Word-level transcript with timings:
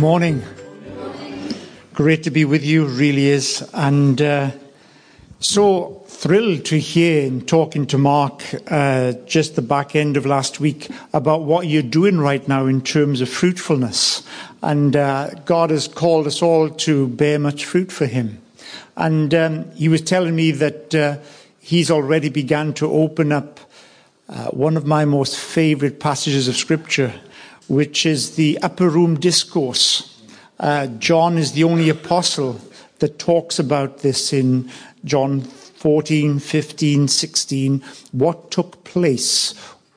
Good 0.00 0.06
morning. 0.06 0.42
Great 1.92 2.22
to 2.22 2.30
be 2.30 2.46
with 2.46 2.64
you, 2.64 2.86
really 2.86 3.26
is. 3.26 3.68
And 3.74 4.22
uh, 4.22 4.52
so 5.40 6.02
thrilled 6.06 6.64
to 6.64 6.78
hear 6.78 7.26
in 7.26 7.44
talking 7.44 7.86
to 7.88 7.98
Mark 7.98 8.42
uh, 8.68 9.12
just 9.26 9.56
the 9.56 9.62
back 9.62 9.94
end 9.94 10.16
of 10.16 10.24
last 10.24 10.58
week 10.58 10.88
about 11.12 11.42
what 11.42 11.66
you're 11.66 11.82
doing 11.82 12.16
right 12.16 12.48
now 12.48 12.64
in 12.64 12.80
terms 12.80 13.20
of 13.20 13.28
fruitfulness. 13.28 14.26
And 14.62 14.96
uh, 14.96 15.32
God 15.44 15.68
has 15.68 15.86
called 15.86 16.26
us 16.26 16.40
all 16.40 16.70
to 16.70 17.08
bear 17.08 17.38
much 17.38 17.66
fruit 17.66 17.92
for 17.92 18.06
Him. 18.06 18.40
And 18.96 19.34
um, 19.34 19.70
he 19.72 19.90
was 19.90 20.00
telling 20.00 20.34
me 20.34 20.50
that 20.52 20.94
uh, 20.94 21.18
he's 21.60 21.90
already 21.90 22.30
begun 22.30 22.72
to 22.72 22.90
open 22.90 23.32
up 23.32 23.60
uh, 24.30 24.46
one 24.46 24.78
of 24.78 24.86
my 24.86 25.04
most 25.04 25.38
favorite 25.38 26.00
passages 26.00 26.48
of 26.48 26.56
Scripture, 26.56 27.12
which 27.68 28.06
is 28.06 28.36
the 28.36 28.58
Upper 28.62 28.88
Room 28.88 29.18
Discourse. 29.18 30.22
Uh, 30.58 30.86
John 30.86 31.38
is 31.38 31.52
the 31.52 31.64
only 31.64 31.88
apostle 31.88 32.60
that 32.98 33.18
talks 33.18 33.58
about 33.58 33.98
this 33.98 34.32
in 34.32 34.70
John 35.04 35.40
14, 35.40 36.38
15, 36.38 37.08
16, 37.08 37.82
what 38.12 38.50
took 38.50 38.84
place 38.84 39.54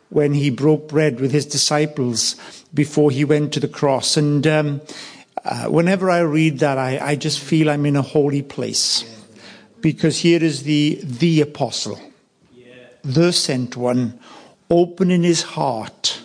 when 0.10 0.34
he 0.34 0.50
broke 0.50 0.88
bread 0.88 1.20
with 1.20 1.32
his 1.32 1.46
disciples 1.46 2.36
before 2.74 3.12
he 3.12 3.26
went 3.26 3.52
to 3.54 3.60
the 3.60 3.68
cross. 3.68 4.16
And 4.16 4.46
um, 4.48 4.82
uh, 5.44 5.66
whenever 5.66 6.10
I 6.10 6.20
read 6.20 6.60
that, 6.60 6.78
I, 6.78 7.00
I 7.00 7.16
just 7.16 7.40
feel 7.40 7.70
I'm 7.70 7.86
in 7.86 7.96
a 7.96 8.02
holy 8.02 8.42
place. 8.42 9.04
Because 9.82 10.20
here 10.20 10.42
is 10.42 10.64
the, 10.64 11.02
the 11.04 11.42
apostle, 11.42 12.00
the 13.04 13.34
sent 13.34 13.76
one, 13.76 14.18
opening 14.70 15.24
his 15.24 15.42
heart 15.44 16.22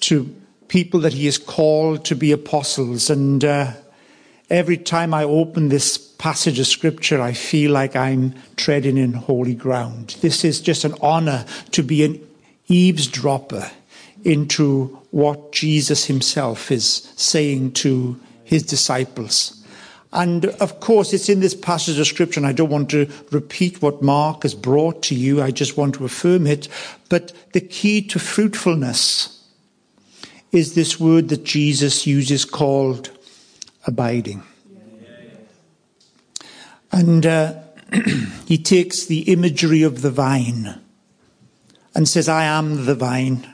to 0.00 0.32
people 0.68 1.00
that 1.00 1.12
he 1.12 1.26
has 1.26 1.38
called 1.38 2.04
to 2.06 2.14
be 2.14 2.32
apostles. 2.32 3.10
And 3.10 3.44
uh, 3.44 3.72
every 4.50 4.76
time 4.76 5.14
I 5.14 5.24
open 5.24 5.68
this 5.68 5.98
passage 5.98 6.58
of 6.58 6.66
scripture, 6.66 7.20
I 7.20 7.32
feel 7.32 7.72
like 7.72 7.96
I'm 7.96 8.34
treading 8.56 8.96
in 8.98 9.12
holy 9.12 9.54
ground. 9.54 10.16
This 10.20 10.44
is 10.44 10.60
just 10.60 10.84
an 10.84 10.94
honor 11.00 11.44
to 11.72 11.82
be 11.82 12.04
an 12.04 12.26
eavesdropper 12.68 13.70
into 14.24 14.86
what 15.10 15.52
Jesus 15.52 16.06
himself 16.06 16.70
is 16.70 17.12
saying 17.16 17.72
to 17.72 18.18
his 18.44 18.62
disciples. 18.62 19.52
And 20.12 20.46
of 20.46 20.80
course, 20.80 21.12
it's 21.12 21.28
in 21.28 21.40
this 21.40 21.54
passage 21.54 21.98
of 21.98 22.06
scripture, 22.06 22.40
and 22.40 22.46
I 22.46 22.52
don't 22.52 22.70
want 22.70 22.90
to 22.90 23.08
repeat 23.30 23.82
what 23.82 24.02
Mark 24.02 24.44
has 24.44 24.54
brought 24.54 25.02
to 25.04 25.14
you. 25.14 25.42
I 25.42 25.50
just 25.50 25.76
want 25.76 25.94
to 25.96 26.04
affirm 26.04 26.46
it. 26.46 26.68
But 27.08 27.32
the 27.52 27.60
key 27.60 28.00
to 28.08 28.18
fruitfulness 28.18 29.35
is 30.56 30.74
this 30.74 30.98
word 30.98 31.28
that 31.28 31.44
Jesus 31.44 32.06
uses 32.06 32.46
called 32.46 33.10
abiding. 33.86 34.42
And 36.90 37.26
uh, 37.26 37.60
he 38.46 38.56
takes 38.56 39.04
the 39.04 39.30
imagery 39.30 39.82
of 39.82 40.00
the 40.00 40.10
vine 40.10 40.80
and 41.94 42.08
says, 42.08 42.28
I 42.28 42.44
am 42.44 42.86
the 42.86 42.94
vine, 42.94 43.52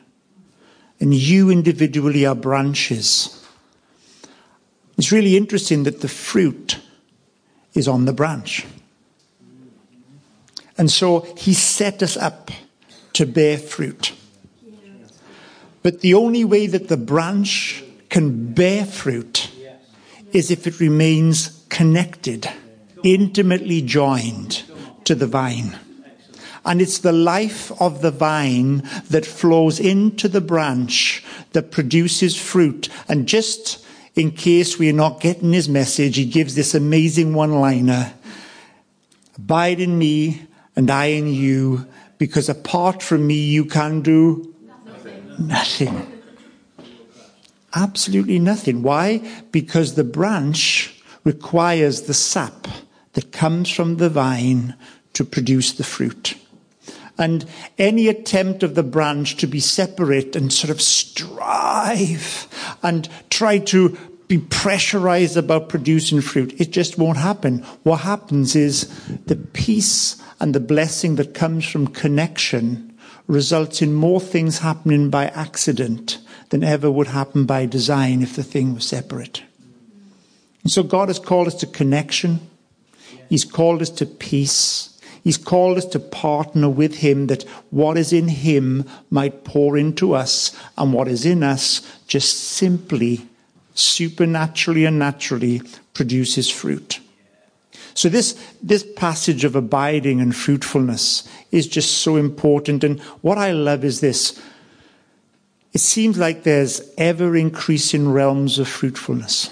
and 1.01 1.13
you 1.13 1.51
individually 1.51 2.25
are 2.25 2.37
branches. 2.37 3.45
It's 4.97 5.11
really 5.11 5.37
interesting 5.37 5.83
that 5.83 6.03
the 6.03 6.09
fruit 6.09 6.79
is 7.75 7.89
on 7.89 8.05
the 8.05 8.13
branch. 8.13 8.65
And 10.79 10.89
so 10.91 11.21
he 11.37 11.53
set 11.53 12.03
us 12.03 12.17
up 12.17 12.51
to 13.15 13.27
bear 13.27 13.59
fruit. 13.59 14.13
But 15.83 16.01
the 16.01 16.15
only 16.15 16.45
way 16.45 16.67
that 16.67 16.89
the 16.89 16.97
branch 16.97 17.83
can 18.09 18.53
bear 18.53 18.85
fruit 18.85 19.51
is 20.33 20.51
if 20.51 20.67
it 20.67 20.81
remains 20.81 21.65
connected, 21.69 22.49
intimately 23.03 23.83
joined 23.83 24.63
to 25.05 25.15
the 25.15 25.27
vine. 25.27 25.79
And 26.65 26.81
it's 26.81 26.99
the 26.99 27.13
life 27.13 27.73
of 27.81 28.03
the 28.03 28.13
vine 28.13 28.89
that 29.11 29.27
flows 29.27 29.81
into 29.81 30.29
the 30.29 30.41
branch 30.41 31.25
that 31.53 31.73
produces 31.73 32.41
fruit. 32.41 32.89
And 33.09 33.27
just 33.27 33.85
in 34.15 34.31
case 34.31 34.79
we're 34.79 34.93
not 34.93 35.21
getting 35.21 35.53
his 35.53 35.69
message, 35.69 36.17
he 36.17 36.25
gives 36.25 36.55
this 36.55 36.75
amazing 36.75 37.35
one 37.35 37.53
liner 37.53 38.15
Abide 39.39 39.81
in 39.81 39.99
me 39.99 40.47
and 40.77 40.91
I 40.91 41.07
in 41.07 41.27
you, 41.27 41.87
because 42.19 42.49
apart 42.49 43.03
from 43.03 43.27
me 43.27 43.35
you 43.35 43.65
can 43.65 44.03
do 44.03 44.52
nothing. 45.49 46.21
Absolutely 47.75 48.39
nothing. 48.39 48.83
Why? 48.83 49.19
Because 49.51 49.95
the 49.95 50.05
branch 50.05 51.03
requires 51.25 52.03
the 52.03 52.15
sap 52.15 52.69
that 53.15 53.33
comes 53.33 53.71
from 53.71 53.97
the 53.97 54.11
vine 54.11 54.75
to 55.15 55.25
produce 55.25 55.73
the 55.73 55.85
fruit. 55.85 56.35
And 57.19 57.45
any 57.79 58.09
attempt 58.09 58.63
of 58.63 58.75
the 58.75 58.83
branch 58.83 59.37
to 59.37 59.47
be 59.47 59.61
separate 59.61 60.35
and 60.35 60.53
sort 60.53 60.71
of 60.71 60.81
strive 60.81 62.49
and 62.83 63.09
try 63.31 63.59
to 63.59 63.97
be 64.29 64.39
pressurized 64.39 65.37
about 65.37 65.69
producing 65.69 66.23
fruit, 66.23 66.59
it 66.59 66.71
just 66.71 66.99
won't 66.99 67.19
happen. 67.19 67.59
What 67.83 68.01
happens 68.01 68.57
is 68.57 68.89
the 69.27 69.37
peace 69.37 70.21
and 70.41 70.55
the 70.55 70.61
blessing 70.61 71.17
that 71.17 71.35
comes 71.35 71.67
from 71.69 71.87
connection 71.87 72.92
results 73.27 73.83
in 73.83 73.95
more 73.95 74.21
things 74.21 74.59
happening 74.59 75.11
by 75.11 75.27
accident 75.29 76.19
than 76.51 76.63
ever 76.63 76.91
would 76.91 77.09
happen 77.09 77.47
by 77.47 77.67
design 77.67 78.23
if 78.23 78.37
the 78.37 78.43
thing 78.43 78.75
was 78.75 78.87
separate. 78.87 79.43
And 80.63 80.71
so 80.71 80.83
God 80.83 81.09
has 81.09 81.19
called 81.19 81.47
us 81.47 81.55
to 81.57 81.67
connection. 81.67 82.41
He's 83.29 83.45
called 83.45 83.83
us 83.83 83.91
to 83.91 84.07
peace. 84.07 85.01
He's 85.25 85.39
called 85.39 85.79
us 85.79 85.87
to 85.87 86.01
partner 86.01 86.69
with 86.69 86.97
Him 86.97 87.29
that 87.29 87.45
what 87.71 87.97
is 87.97 88.13
in 88.13 88.29
Him 88.29 88.85
might 89.09 89.45
pour 89.45 89.79
into 89.79 90.15
us, 90.15 90.55
and 90.77 90.93
what 90.93 91.09
is 91.09 91.25
in 91.25 91.43
us 91.43 91.81
just 92.09 92.39
simply, 92.39 93.27
supernaturally 93.75 94.85
and 94.85 94.99
naturally 94.99 95.63
produces 95.95 96.51
fruit. 96.51 97.01
So 97.95 98.09
this, 98.09 98.33
this 98.63 98.87
passage 98.97 99.45
of 99.45 99.55
abiding 99.55 100.21
and 100.21 100.35
fruitfulness 100.35 101.29
is 101.51 101.67
just 101.67 101.99
so 101.99 102.17
important. 102.17 102.85
And 102.85 103.01
what 103.21 103.39
I 103.39 103.53
love 103.53 103.85
is 103.85 104.01
this. 104.01 104.41
It 105.73 105.81
seems 105.81 106.19
like 106.19 106.43
there's 106.43 106.83
ever 106.99 107.37
increasing 107.37 108.11
realms 108.11 108.59
of 108.59 108.69
fruitfulness. 108.69 109.51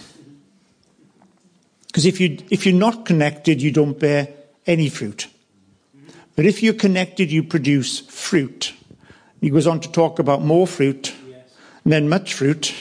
Because 1.87 2.06
if 2.06 2.21
you, 2.21 2.39
if 2.50 2.67
you're 2.67 2.75
not 2.75 3.05
connected, 3.05 3.61
you 3.61 3.71
don't 3.71 3.99
bear 3.99 4.29
any 4.67 4.89
fruit. 4.89 5.27
But 6.37 6.47
if 6.47 6.62
you're 6.62 6.75
connected, 6.75 7.31
you 7.31 7.43
produce 7.43 8.00
fruit. 8.00 8.73
He 9.41 9.50
goes 9.50 9.67
on 9.67 9.81
to 9.81 9.91
talk 9.91 10.19
about 10.19 10.43
more 10.43 10.67
fruit, 10.67 11.12
and 11.84 11.93
then 11.93 12.09
much 12.09 12.34
fruit, 12.34 12.75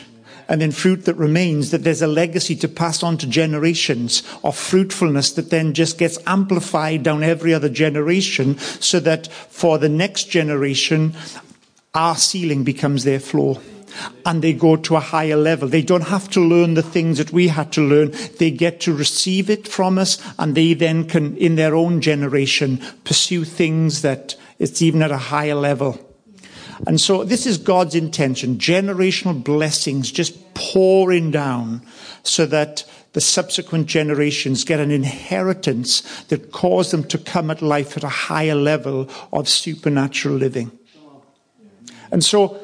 and 0.50 0.60
then 0.60 0.72
fruit 0.72 1.06
that 1.06 1.14
remains, 1.14 1.70
that 1.70 1.84
there's 1.84 2.02
a 2.02 2.08
legacy 2.08 2.56
to 2.56 2.68
pass 2.68 3.04
on 3.04 3.18
to 3.20 3.28
generations 3.28 4.24
of 4.44 4.58
fruitfulness 4.58 5.32
that 5.34 5.52
then 5.52 5.76
just 5.76 6.00
gets 6.00 6.18
amplified 6.26 7.04
down 7.04 7.24
every 7.24 7.54
other 7.54 7.70
generation 7.70 8.58
so 8.58 9.00
that 9.00 9.28
for 9.28 9.78
the 9.78 9.88
next 9.88 10.26
generation, 10.26 11.14
our 11.94 12.16
ceiling 12.16 12.64
becomes 12.64 13.04
their 13.04 13.20
floor 13.20 13.62
and 14.26 14.42
they 14.42 14.54
go 14.54 14.76
to 14.76 14.96
a 14.96 15.00
higher 15.00 15.36
level. 15.36 15.68
They 15.68 15.84
don't 15.84 16.08
have 16.08 16.30
to 16.32 16.42
learn 16.42 16.74
the 16.74 16.84
things 16.84 17.20
that 17.20 17.31
we 17.31 17.50
had 17.50 17.72
to 17.74 17.81
learn. 17.81 18.12
They 18.40 18.50
get 18.50 18.81
to 18.81 18.94
receive 18.94 19.50
it 19.50 19.68
from 19.68 20.00
us 20.00 20.18
and 20.40 20.56
they 20.56 20.74
then 20.74 21.08
can, 21.08 21.38
in 21.38 21.56
their 21.56 21.76
own 21.76 22.02
generation, 22.02 22.81
pursue 23.04 23.46
things 23.46 24.02
that 24.02 24.36
it's 24.58 24.81
even 24.81 25.04
at 25.04 25.12
a 25.12 25.18
higher 25.18 25.56
level. 25.56 26.08
And 26.88 27.00
so 27.00 27.24
this 27.24 27.46
is 27.46 27.58
God's 27.58 27.96
intention, 27.96 28.58
generational 28.58 29.44
blessings 29.44 30.12
just 30.12 30.54
pouring 30.54 31.31
down 31.31 31.81
so 32.24 32.46
that 32.46 32.86
the 33.14 33.22
subsequent 33.22 33.88
generations 33.88 34.64
get 34.64 34.80
an 34.80 34.92
inheritance 34.92 36.02
that 36.26 36.52
cause 36.52 36.92
them 36.92 37.04
to 37.06 37.18
come 37.18 37.50
at 37.52 37.62
life 37.62 37.98
at 37.98 38.04
a 38.04 38.10
higher 38.10 38.56
level 38.56 39.10
of 39.34 39.50
supernatural 39.50 40.36
living. 40.36 40.72
And 42.12 42.24
so 42.24 42.60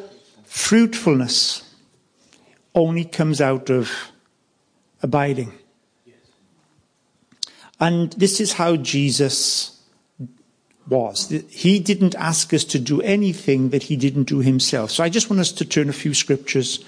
fruitfulness 0.46 1.64
only 2.74 3.06
comes 3.06 3.42
out 3.42 3.70
of 3.70 3.92
abiding. 5.02 5.52
And 7.80 8.14
this 8.14 8.40
is 8.40 8.54
how 8.54 8.78
Jesus 8.78 9.75
was. 10.88 11.30
He 11.50 11.80
didn't 11.80 12.16
ask 12.16 12.54
us 12.54 12.64
to 12.66 12.80
do 12.80 13.02
anything 13.02 13.70
that 13.70 13.84
he 13.84 13.96
didn't 13.96 14.26
do 14.26 14.40
himself. 14.40 14.92
So 14.92 15.04
I 15.04 15.10
just 15.10 15.30
want 15.30 15.40
us 15.40 15.52
to 15.54 15.66
turn 15.66 15.90
a 15.90 15.94
few 15.94 16.14
scriptures. 16.14 16.84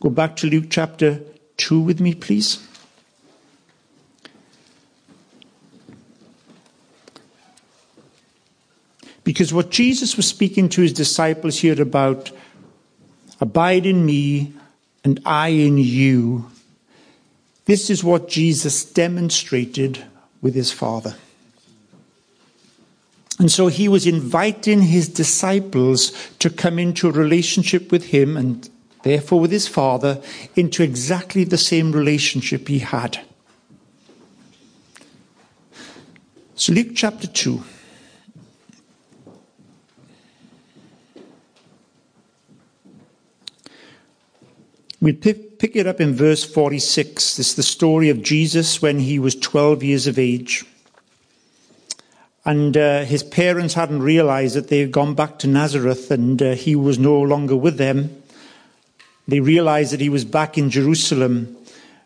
Go 0.00 0.10
back 0.10 0.36
to 0.36 0.46
Luke 0.46 0.66
chapter 0.70 1.20
2 1.58 1.80
with 1.80 2.00
me, 2.00 2.14
please. 2.14 2.66
Because 9.24 9.52
what 9.52 9.70
Jesus 9.70 10.16
was 10.16 10.26
speaking 10.26 10.68
to 10.70 10.82
his 10.82 10.92
disciples 10.92 11.58
here 11.58 11.80
about 11.80 12.30
Abide 13.40 13.84
in 13.84 14.06
me 14.06 14.54
and 15.04 15.20
I 15.26 15.48
in 15.48 15.76
you 15.76 16.46
This 17.66 17.90
is 17.90 18.04
what 18.04 18.28
Jesus 18.28 18.84
demonstrated 18.84 20.04
with 20.40 20.54
his 20.54 20.70
Father. 20.70 21.16
And 23.38 23.50
so 23.50 23.66
he 23.66 23.86
was 23.88 24.06
inviting 24.06 24.82
his 24.82 25.08
disciples 25.08 26.12
to 26.38 26.48
come 26.48 26.78
into 26.78 27.08
a 27.08 27.12
relationship 27.12 27.92
with 27.92 28.06
him 28.06 28.36
and 28.36 28.68
therefore 29.02 29.40
with 29.40 29.50
his 29.50 29.68
Father 29.68 30.22
into 30.54 30.82
exactly 30.82 31.44
the 31.44 31.58
same 31.58 31.92
relationship 31.92 32.68
he 32.68 32.78
had. 32.78 33.20
So, 36.54 36.72
Luke 36.72 36.92
chapter 36.94 37.26
2. 37.26 37.62
We 45.02 45.12
pick, 45.12 45.76
it 45.76 45.86
up 45.86 46.00
in 46.00 46.14
verse 46.14 46.42
46. 46.42 47.36
This 47.36 47.48
is 47.50 47.54
the 47.54 47.62
story 47.62 48.08
of 48.08 48.22
Jesus 48.22 48.80
when 48.80 48.98
he 48.98 49.18
was 49.18 49.36
12 49.36 49.82
years 49.82 50.06
of 50.06 50.18
age. 50.18 50.64
And 52.46 52.76
uh, 52.76 53.04
his 53.04 53.24
parents 53.24 53.74
hadn't 53.74 54.04
realized 54.04 54.54
that 54.54 54.68
they 54.68 54.78
had 54.78 54.92
gone 54.92 55.14
back 55.14 55.40
to 55.40 55.48
Nazareth 55.48 56.12
and 56.12 56.40
uh, 56.40 56.54
he 56.54 56.76
was 56.76 56.96
no 56.96 57.20
longer 57.20 57.56
with 57.56 57.76
them. 57.76 58.22
They 59.26 59.40
realized 59.40 59.92
that 59.92 60.00
he 60.00 60.08
was 60.08 60.24
back 60.24 60.56
in 60.56 60.70
Jerusalem. 60.70 61.56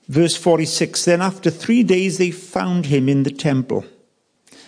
Verse 0.08 0.36
46 0.36 1.04
Then 1.04 1.20
after 1.20 1.50
three 1.50 1.82
days 1.82 2.16
they 2.16 2.30
found 2.30 2.86
him 2.86 3.06
in 3.06 3.24
the 3.24 3.30
temple, 3.30 3.84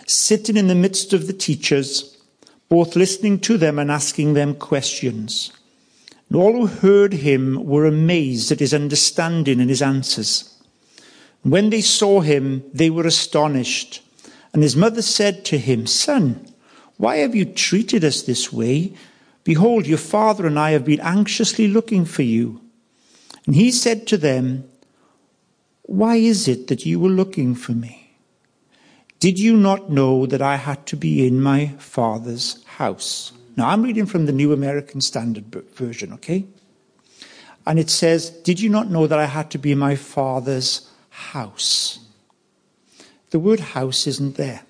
sitting 0.05 0.57
in 0.57 0.67
the 0.67 0.75
midst 0.75 1.11
of 1.11 1.25
the 1.25 1.33
teachers, 1.33 2.17
both 2.69 2.95
listening 2.95 3.39
to 3.39 3.57
them 3.57 3.79
and 3.79 3.89
asking 3.89 4.35
them 4.35 4.53
questions. 4.53 5.51
And 6.29 6.37
all 6.37 6.67
who 6.67 6.67
heard 6.67 7.13
him 7.13 7.65
were 7.65 7.87
amazed 7.87 8.51
at 8.51 8.59
his 8.59 8.75
understanding 8.75 9.59
and 9.59 9.71
his 9.71 9.81
answers. 9.81 10.55
When 11.41 11.71
they 11.71 11.81
saw 11.81 12.21
him, 12.21 12.63
they 12.71 12.91
were 12.91 13.07
astonished. 13.07 14.02
And 14.53 14.61
his 14.61 14.75
mother 14.75 15.01
said 15.01 15.43
to 15.45 15.57
him, 15.57 15.87
Son, 15.87 16.47
why 16.97 17.17
have 17.17 17.33
you 17.33 17.45
treated 17.45 18.03
us 18.03 18.21
this 18.21 18.53
way? 18.53 18.93
Behold, 19.43 19.87
your 19.87 19.97
father 19.97 20.45
and 20.45 20.59
I 20.59 20.71
have 20.71 20.85
been 20.85 21.01
anxiously 21.01 21.67
looking 21.67 22.05
for 22.05 22.21
you. 22.21 22.61
And 23.45 23.55
he 23.55 23.71
said 23.71 24.07
to 24.07 24.17
them, 24.17 24.69
Why 25.81 26.15
is 26.15 26.47
it 26.47 26.67
that 26.67 26.85
you 26.85 26.99
were 26.99 27.09
looking 27.09 27.55
for 27.55 27.73
me? 27.73 28.17
Did 29.19 29.39
you 29.39 29.55
not 29.55 29.89
know 29.89 30.25
that 30.25 30.41
I 30.41 30.57
had 30.57 30.85
to 30.87 30.95
be 30.95 31.25
in 31.25 31.41
my 31.41 31.67
father's 31.79 32.63
house? 32.65 33.31
Now, 33.55 33.69
I'm 33.69 33.83
reading 33.83 34.05
from 34.05 34.25
the 34.25 34.31
New 34.31 34.51
American 34.51 35.01
Standard 35.01 35.45
Version, 35.73 36.13
okay? 36.13 36.45
And 37.65 37.79
it 37.79 37.89
says, 37.89 38.29
Did 38.29 38.59
you 38.59 38.69
not 38.69 38.89
know 38.89 39.07
that 39.07 39.19
I 39.19 39.25
had 39.25 39.49
to 39.51 39.57
be 39.57 39.71
in 39.71 39.79
my 39.79 39.95
father's 39.95 40.89
house? 41.09 42.02
The 43.33 43.39
word 43.39 43.61
house 43.61 44.05
isn't 44.05 44.35
there 44.35 44.61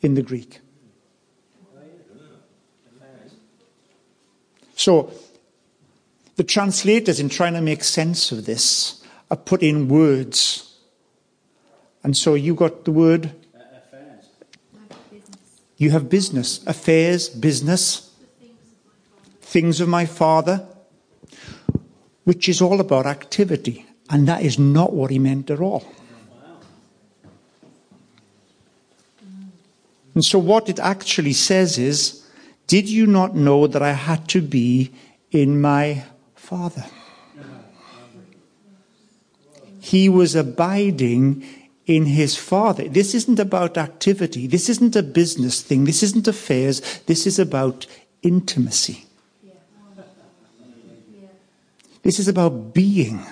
in 0.00 0.14
the 0.14 0.22
Greek. 0.22 0.60
So, 4.76 5.12
the 6.36 6.44
translators, 6.44 7.18
in 7.18 7.28
trying 7.28 7.54
to 7.54 7.60
make 7.60 7.82
sense 7.82 8.30
of 8.30 8.46
this, 8.46 9.02
are 9.32 9.36
put 9.36 9.64
in 9.64 9.88
words. 9.88 10.78
And 12.04 12.16
so 12.16 12.34
you 12.34 12.54
got 12.54 12.84
the 12.84 12.92
word. 12.92 13.32
Affairs. 13.56 14.26
You 15.76 15.90
have 15.90 16.08
business, 16.08 16.64
affairs, 16.68 17.28
business, 17.28 18.14
things 19.40 19.80
of 19.80 19.88
my 19.88 20.06
father, 20.06 20.64
which 22.22 22.48
is 22.48 22.62
all 22.62 22.78
about 22.78 23.06
activity. 23.06 23.86
And 24.08 24.28
that 24.28 24.42
is 24.42 24.56
not 24.56 24.92
what 24.92 25.10
he 25.10 25.18
meant 25.18 25.50
at 25.50 25.58
all. 25.58 25.82
And 30.18 30.24
so, 30.24 30.40
what 30.40 30.68
it 30.68 30.80
actually 30.80 31.32
says 31.32 31.78
is, 31.78 32.26
Did 32.66 32.88
you 32.88 33.06
not 33.06 33.36
know 33.36 33.68
that 33.68 33.82
I 33.82 33.92
had 33.92 34.26
to 34.30 34.42
be 34.42 34.90
in 35.30 35.60
my 35.60 36.02
Father? 36.34 36.84
He 39.78 40.08
was 40.08 40.34
abiding 40.34 41.46
in 41.86 42.06
his 42.06 42.36
Father. 42.36 42.88
This 42.88 43.14
isn't 43.14 43.38
about 43.38 43.78
activity. 43.78 44.48
This 44.48 44.68
isn't 44.68 44.96
a 44.96 45.04
business 45.04 45.62
thing. 45.62 45.84
This 45.84 46.02
isn't 46.02 46.26
affairs. 46.26 46.80
This 47.06 47.24
is 47.24 47.38
about 47.38 47.86
intimacy. 48.20 49.06
This 52.02 52.18
is 52.18 52.26
about 52.26 52.74
being. 52.74 53.24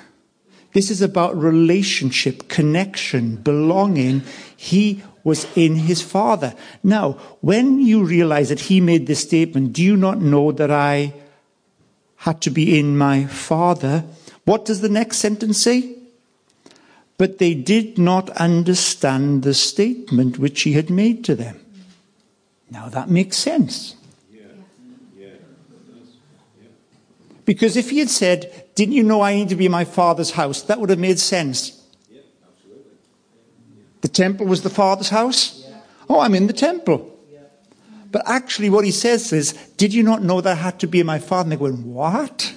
This 0.73 0.93
is 0.93 1.03
about 1.03 1.37
relationship, 1.37 2.47
connection, 2.47 3.35
belonging. 3.35 4.23
He 4.57 5.03
was 5.27 5.45
in 5.57 5.75
his 5.75 6.01
father. 6.01 6.55
Now, 6.85 7.19
when 7.41 7.81
you 7.81 8.05
realize 8.05 8.49
that 8.49 8.71
he 8.71 8.81
made 8.81 9.09
this 9.09 9.23
statement, 9.23 9.73
do 9.73 9.83
you 9.83 9.97
not 9.97 10.21
know 10.21 10.53
that 10.53 10.71
I 10.71 11.15
had 12.19 12.41
to 12.43 12.51
be 12.51 12.79
in 12.79 12.97
my 12.97 13.27
father? 13.27 14.05
What 14.45 14.65
does 14.65 14.83
the 14.83 14.89
next 14.89 15.19
sentence 15.19 15.61
say? 15.61 15.97
But 17.19 17.39
they 17.39 17.55
did 17.55 17.99
not 17.99 18.31
understand 18.39 19.43
the 19.43 19.53
statement 19.53 20.39
which 20.39 20.63
he 20.63 20.75
had 20.75 20.91
made 20.91 21.25
to 21.25 21.35
them. 21.35 21.59
Now 22.71 22.89
that 22.89 23.11
makes 23.11 23.37
sense. 23.37 23.97
Because 27.45 27.77
if 27.77 27.91
he 27.91 27.99
had 27.99 28.11
said, 28.11 28.67
Didn't 28.77 28.95
you 28.95 29.03
know 29.03 29.23
I 29.23 29.35
need 29.35 29.49
to 29.49 29.57
be 29.57 29.67
in 29.67 29.73
my 29.73 29.85
father's 29.85 30.33
house? 30.33 30.63
That 30.63 30.79
would 30.79 30.91
have 30.91 31.01
made 31.01 31.19
sense. 31.19 31.76
The 34.01 34.09
temple 34.09 34.47
was 34.47 34.63
the 34.63 34.71
Father's 34.71 35.09
house? 35.09 35.67
Oh, 36.09 36.21
I'm 36.21 36.35
in 36.35 36.47
the 36.47 36.53
temple. 36.53 37.13
But 38.13 38.23
actually, 38.27 38.71
what 38.71 38.85
he 38.85 38.93
says 38.93 39.33
is, 39.33 39.53
Did 39.77 39.93
you 39.93 40.03
not 40.03 40.23
know 40.23 40.41
that 40.41 40.53
I 40.53 40.55
had 40.55 40.79
to 40.81 40.87
be 40.87 41.03
my 41.03 41.19
Father? 41.19 41.43
And 41.43 41.53
they're 41.53 41.59
going, 41.59 41.93
What? 41.93 42.55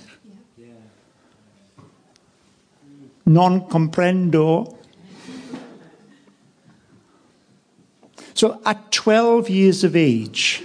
Non 3.25 3.67
comprendo. 3.67 4.75
So 8.33 8.61
at 8.65 8.91
12 8.91 9.49
years 9.49 9.83
of 9.83 9.95
age, 9.97 10.63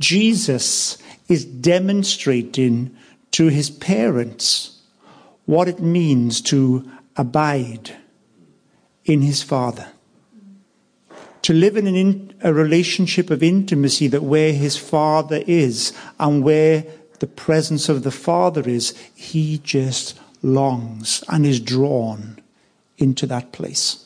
Jesus 0.00 0.98
is 1.28 1.44
demonstrating 1.44 2.96
to 3.30 3.46
his 3.46 3.70
parents 3.70 4.82
what 5.46 5.68
it 5.68 5.80
means 5.80 6.40
to 6.40 6.90
abide 7.16 7.96
in 9.04 9.22
his 9.22 9.42
Father. 9.42 9.88
To 11.42 11.52
live 11.52 11.76
in, 11.76 11.86
in 11.86 12.34
a 12.42 12.54
relationship 12.54 13.30
of 13.30 13.42
intimacy 13.42 14.08
that 14.08 14.22
where 14.22 14.52
his 14.52 14.76
Father 14.76 15.42
is 15.46 15.92
and 16.18 16.42
where 16.42 16.84
the 17.20 17.26
presence 17.26 17.88
of 17.88 18.02
the 18.02 18.10
Father 18.10 18.68
is, 18.68 18.94
he 19.14 19.58
just 19.58 20.18
longs 20.42 21.22
and 21.28 21.44
is 21.44 21.60
drawn 21.60 22.38
into 22.98 23.26
that 23.26 23.52
place. 23.52 24.00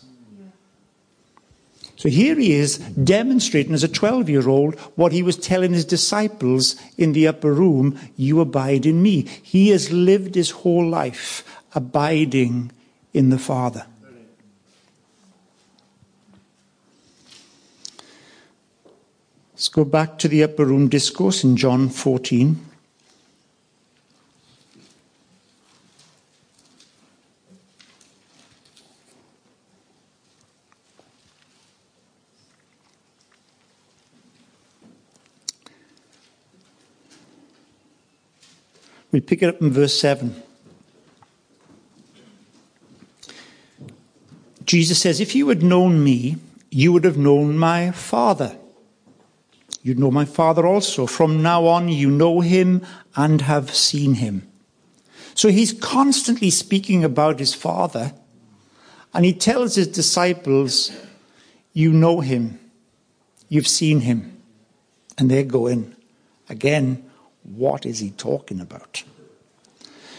So 1.98 2.08
here 2.08 2.36
he 2.36 2.52
is 2.52 2.78
demonstrating 2.78 3.74
as 3.74 3.82
a 3.82 3.88
12 3.88 4.30
year 4.30 4.48
old 4.48 4.78
what 4.94 5.10
he 5.10 5.22
was 5.22 5.36
telling 5.36 5.72
his 5.72 5.84
disciples 5.84 6.76
in 6.96 7.12
the 7.12 7.26
upper 7.26 7.52
room 7.52 7.98
you 8.16 8.40
abide 8.40 8.86
in 8.86 9.02
me. 9.02 9.22
He 9.42 9.70
has 9.70 9.90
lived 9.90 10.36
his 10.36 10.50
whole 10.50 10.88
life 10.88 11.44
abiding 11.74 12.70
in 13.12 13.30
the 13.30 13.38
Father. 13.38 13.84
Let's 19.58 19.68
go 19.68 19.84
back 19.84 20.18
to 20.18 20.28
the 20.28 20.44
upper 20.44 20.64
room 20.64 20.86
discourse 20.86 21.42
in 21.42 21.56
John 21.56 21.88
14. 21.88 22.64
We 39.10 39.20
pick 39.20 39.42
it 39.42 39.48
up 39.48 39.60
in 39.60 39.72
verse 39.72 40.00
7. 40.00 40.40
Jesus 44.64 45.00
says, 45.00 45.18
If 45.18 45.34
you 45.34 45.48
had 45.48 45.64
known 45.64 46.04
me, 46.04 46.36
you 46.70 46.92
would 46.92 47.02
have 47.02 47.18
known 47.18 47.58
my 47.58 47.90
Father. 47.90 48.56
You 49.88 49.94
know 49.94 50.10
my 50.10 50.26
Father 50.26 50.66
also. 50.66 51.06
From 51.06 51.40
now 51.40 51.64
on, 51.64 51.88
you 51.88 52.10
know 52.10 52.40
him 52.40 52.84
and 53.16 53.40
have 53.40 53.74
seen 53.74 54.16
him. 54.16 54.46
So 55.34 55.48
he's 55.48 55.72
constantly 55.72 56.50
speaking 56.50 57.04
about 57.04 57.38
his 57.38 57.54
Father, 57.54 58.12
and 59.14 59.24
he 59.24 59.32
tells 59.32 59.76
his 59.76 59.88
disciples, 59.88 60.92
You 61.72 61.90
know 61.90 62.20
him, 62.20 62.60
you've 63.48 63.66
seen 63.66 64.00
him. 64.00 64.42
And 65.16 65.30
they're 65.30 65.42
going, 65.42 65.96
Again, 66.50 67.02
what 67.42 67.86
is 67.86 68.00
he 68.00 68.10
talking 68.10 68.60
about? 68.60 69.02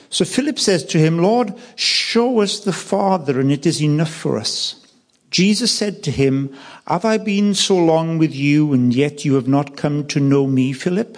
So 0.09 0.25
Philip 0.25 0.57
says 0.57 0.83
to 0.85 0.97
him, 0.97 1.19
Lord, 1.19 1.53
show 1.75 2.41
us 2.41 2.61
the 2.61 2.73
Father, 2.73 3.39
and 3.39 3.51
it 3.51 3.67
is 3.67 3.83
enough 3.83 4.11
for 4.11 4.39
us. 4.39 4.78
Jesus 5.29 5.71
said 5.71 6.01
to 6.03 6.11
him, 6.11 6.55
Have 6.87 7.05
I 7.05 7.17
been 7.17 7.53
so 7.53 7.77
long 7.77 8.17
with 8.17 8.33
you, 8.33 8.73
and 8.73 8.93
yet 8.93 9.25
you 9.25 9.35
have 9.35 9.47
not 9.47 9.77
come 9.77 10.07
to 10.07 10.19
know 10.19 10.47
me, 10.47 10.73
Philip? 10.73 11.17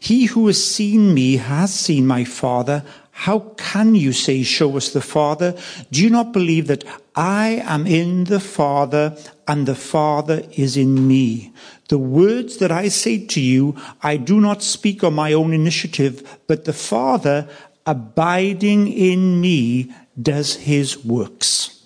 He 0.00 0.24
who 0.26 0.46
has 0.46 0.62
seen 0.62 1.14
me 1.14 1.36
has 1.36 1.72
seen 1.72 2.06
my 2.06 2.24
Father. 2.24 2.84
How 3.10 3.40
can 3.56 3.94
you 3.94 4.12
say, 4.12 4.42
Show 4.42 4.76
us 4.76 4.92
the 4.92 5.02
Father? 5.02 5.54
Do 5.90 6.02
you 6.02 6.08
not 6.08 6.32
believe 6.32 6.66
that 6.66 6.84
I 7.14 7.62
am 7.64 7.86
in 7.86 8.24
the 8.24 8.40
Father, 8.40 9.16
and 9.46 9.66
the 9.66 9.74
Father 9.74 10.42
is 10.52 10.76
in 10.76 11.06
me? 11.06 11.52
The 11.88 11.98
words 11.98 12.56
that 12.56 12.72
I 12.72 12.88
say 12.88 13.24
to 13.26 13.40
you, 13.40 13.76
I 14.02 14.16
do 14.16 14.40
not 14.40 14.62
speak 14.62 15.04
on 15.04 15.12
my 15.12 15.34
own 15.34 15.52
initiative, 15.52 16.38
but 16.46 16.64
the 16.64 16.72
Father, 16.72 17.48
abiding 17.84 18.88
in 18.88 19.42
me, 19.42 19.92
does 20.20 20.54
his 20.54 21.04
works. 21.04 21.81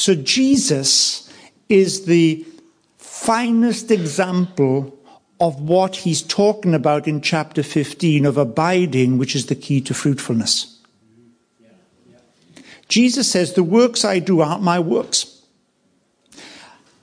So 0.00 0.14
Jesus 0.14 1.30
is 1.68 2.06
the 2.06 2.46
finest 2.96 3.90
example 3.90 4.98
of 5.38 5.60
what 5.60 5.94
he's 5.94 6.22
talking 6.22 6.74
about 6.74 7.06
in 7.06 7.20
chapter 7.20 7.62
15 7.62 8.24
of 8.24 8.38
abiding, 8.38 9.18
which 9.18 9.36
is 9.36 9.46
the 9.46 9.54
key 9.54 9.82
to 9.82 9.92
fruitfulness. 9.92 10.80
Jesus 12.88 13.30
says, 13.30 13.52
The 13.52 13.62
works 13.62 14.02
I 14.02 14.20
do 14.20 14.40
aren't 14.40 14.62
my 14.62 14.78
works. 14.80 15.42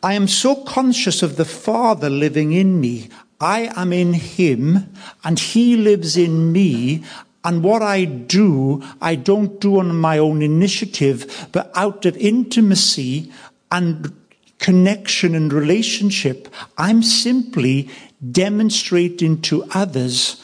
I 0.01 0.13
am 0.13 0.27
so 0.27 0.55
conscious 0.55 1.21
of 1.21 1.35
the 1.35 1.45
Father 1.45 2.09
living 2.09 2.51
in 2.51 2.81
me. 2.81 3.09
I 3.39 3.71
am 3.75 3.93
in 3.93 4.13
him 4.13 4.91
and 5.23 5.37
he 5.37 5.77
lives 5.77 6.17
in 6.17 6.51
me. 6.51 7.03
And 7.47 7.63
what 7.63 7.81
I 7.81 8.03
do, 8.03 8.83
I 8.99 9.15
don't 9.15 9.61
do 9.61 9.79
on 9.79 9.95
my 9.95 10.17
own 10.17 10.41
initiative, 10.41 11.47
but 11.53 11.71
out 11.75 12.05
of 12.05 12.17
intimacy 12.17 13.31
and 13.71 14.13
connection 14.59 15.33
and 15.33 15.53
relationship, 15.53 16.53
I'm 16.77 17.01
simply 17.01 17.89
demonstrating 18.33 19.41
to 19.43 19.63
others 19.73 20.43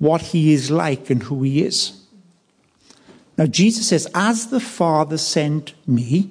what 0.00 0.20
he 0.20 0.52
is 0.52 0.68
like 0.68 1.10
and 1.10 1.22
who 1.22 1.44
he 1.44 1.62
is. 1.62 1.96
Now, 3.38 3.46
Jesus 3.46 3.90
says, 3.90 4.08
As 4.12 4.48
the 4.48 4.58
Father 4.58 5.18
sent 5.18 5.74
me, 5.86 6.28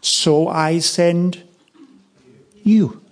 so 0.00 0.46
I 0.46 0.78
send 0.78 1.42
you. 2.62 3.02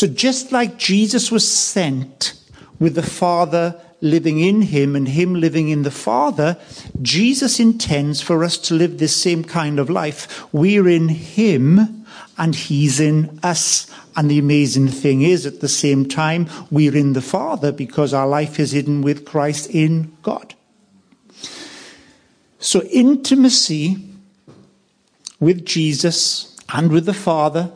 So 0.00 0.06
just 0.06 0.50
like 0.50 0.78
Jesus 0.78 1.30
was 1.30 1.46
sent 1.46 2.32
with 2.78 2.94
the 2.94 3.02
Father 3.02 3.78
living 4.00 4.40
in 4.40 4.62
him 4.62 4.96
and 4.96 5.06
him 5.06 5.34
living 5.34 5.68
in 5.68 5.82
the 5.82 5.90
Father, 5.90 6.56
Jesus 7.02 7.60
intends 7.60 8.22
for 8.22 8.42
us 8.42 8.56
to 8.56 8.74
live 8.74 8.96
this 8.96 9.14
same 9.14 9.44
kind 9.44 9.78
of 9.78 9.90
life. 9.90 10.50
We're 10.54 10.88
in 10.88 11.10
him 11.10 12.06
and 12.38 12.54
he's 12.54 12.98
in 12.98 13.40
us. 13.42 13.90
And 14.16 14.30
the 14.30 14.38
amazing 14.38 14.88
thing 14.88 15.20
is, 15.20 15.44
at 15.44 15.60
the 15.60 15.68
same 15.68 16.08
time, 16.08 16.48
we're 16.70 16.96
in 16.96 17.12
the 17.12 17.20
Father 17.20 17.70
because 17.70 18.14
our 18.14 18.26
life 18.26 18.58
is 18.58 18.72
hidden 18.72 19.02
with 19.02 19.26
Christ 19.26 19.68
in 19.68 20.16
God. 20.22 20.54
So 22.58 22.80
intimacy 22.84 23.98
with 25.38 25.66
Jesus 25.66 26.56
and 26.72 26.90
with 26.90 27.04
the 27.04 27.12
Father 27.12 27.70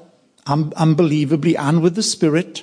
un- 0.46 0.72
unbelievably, 0.76 1.56
and 1.56 1.82
with 1.82 1.94
the 1.94 2.02
Spirit, 2.02 2.62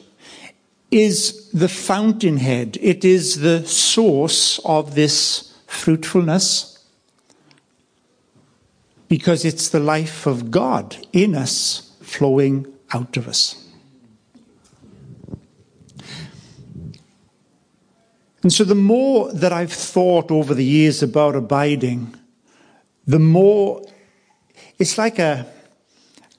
is 0.92 1.50
the 1.52 1.70
fountainhead. 1.70 2.78
It 2.82 3.06
is 3.06 3.40
the 3.40 3.66
source 3.66 4.60
of 4.66 4.96
this 4.96 5.58
fruitfulness 5.68 6.86
because 9.08 9.44
it's 9.44 9.70
the 9.70 9.80
life 9.80 10.26
of 10.26 10.52
God 10.52 10.96
in 11.12 11.36
us 11.36 11.92
flowing 12.02 12.66
out 12.94 13.18
of 13.18 13.28
us. 13.28 13.58
And 18.44 18.52
so, 18.52 18.64
the 18.64 18.76
more 18.76 19.32
that 19.34 19.54
I've 19.54 19.72
thought 19.72 20.32
over 20.32 20.54
the 20.54 20.66
years 20.66 21.04
about 21.04 21.36
abiding, 21.36 22.16
the 23.06 23.20
more 23.20 23.86
it's 24.80 24.98
like 24.98 25.20
a 25.20 25.46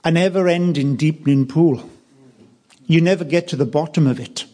a 0.05 0.11
never 0.11 0.49
ending 0.49 0.97
deepening 0.97 1.47
pool. 1.47 1.89
You 2.87 3.01
never 3.01 3.25
get 3.25 3.49
to 3.49 3.57
the 3.57 3.65
bottom 3.65 4.07
of 4.07 4.19
it. 4.19 4.45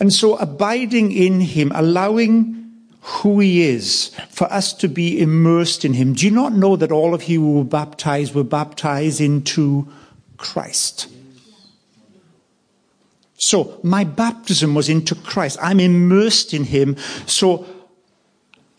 And 0.00 0.12
so, 0.12 0.36
abiding 0.36 1.12
in 1.12 1.40
Him, 1.40 1.70
allowing 1.74 2.72
who 3.02 3.38
He 3.40 3.62
is, 3.62 4.10
for 4.30 4.50
us 4.50 4.72
to 4.74 4.88
be 4.88 5.20
immersed 5.20 5.84
in 5.84 5.92
Him. 5.92 6.14
Do 6.14 6.24
you 6.24 6.32
not 6.32 6.54
know 6.54 6.74
that 6.76 6.90
all 6.90 7.12
of 7.12 7.24
you 7.24 7.42
who 7.42 7.58
were 7.58 7.64
baptized 7.64 8.34
were 8.34 8.44
baptized 8.44 9.20
into 9.20 9.86
Christ? 10.38 11.06
So, 13.36 13.78
my 13.82 14.04
baptism 14.04 14.74
was 14.74 14.88
into 14.88 15.14
Christ. 15.14 15.58
I'm 15.60 15.80
immersed 15.80 16.54
in 16.54 16.64
Him. 16.64 16.96
So, 17.26 17.66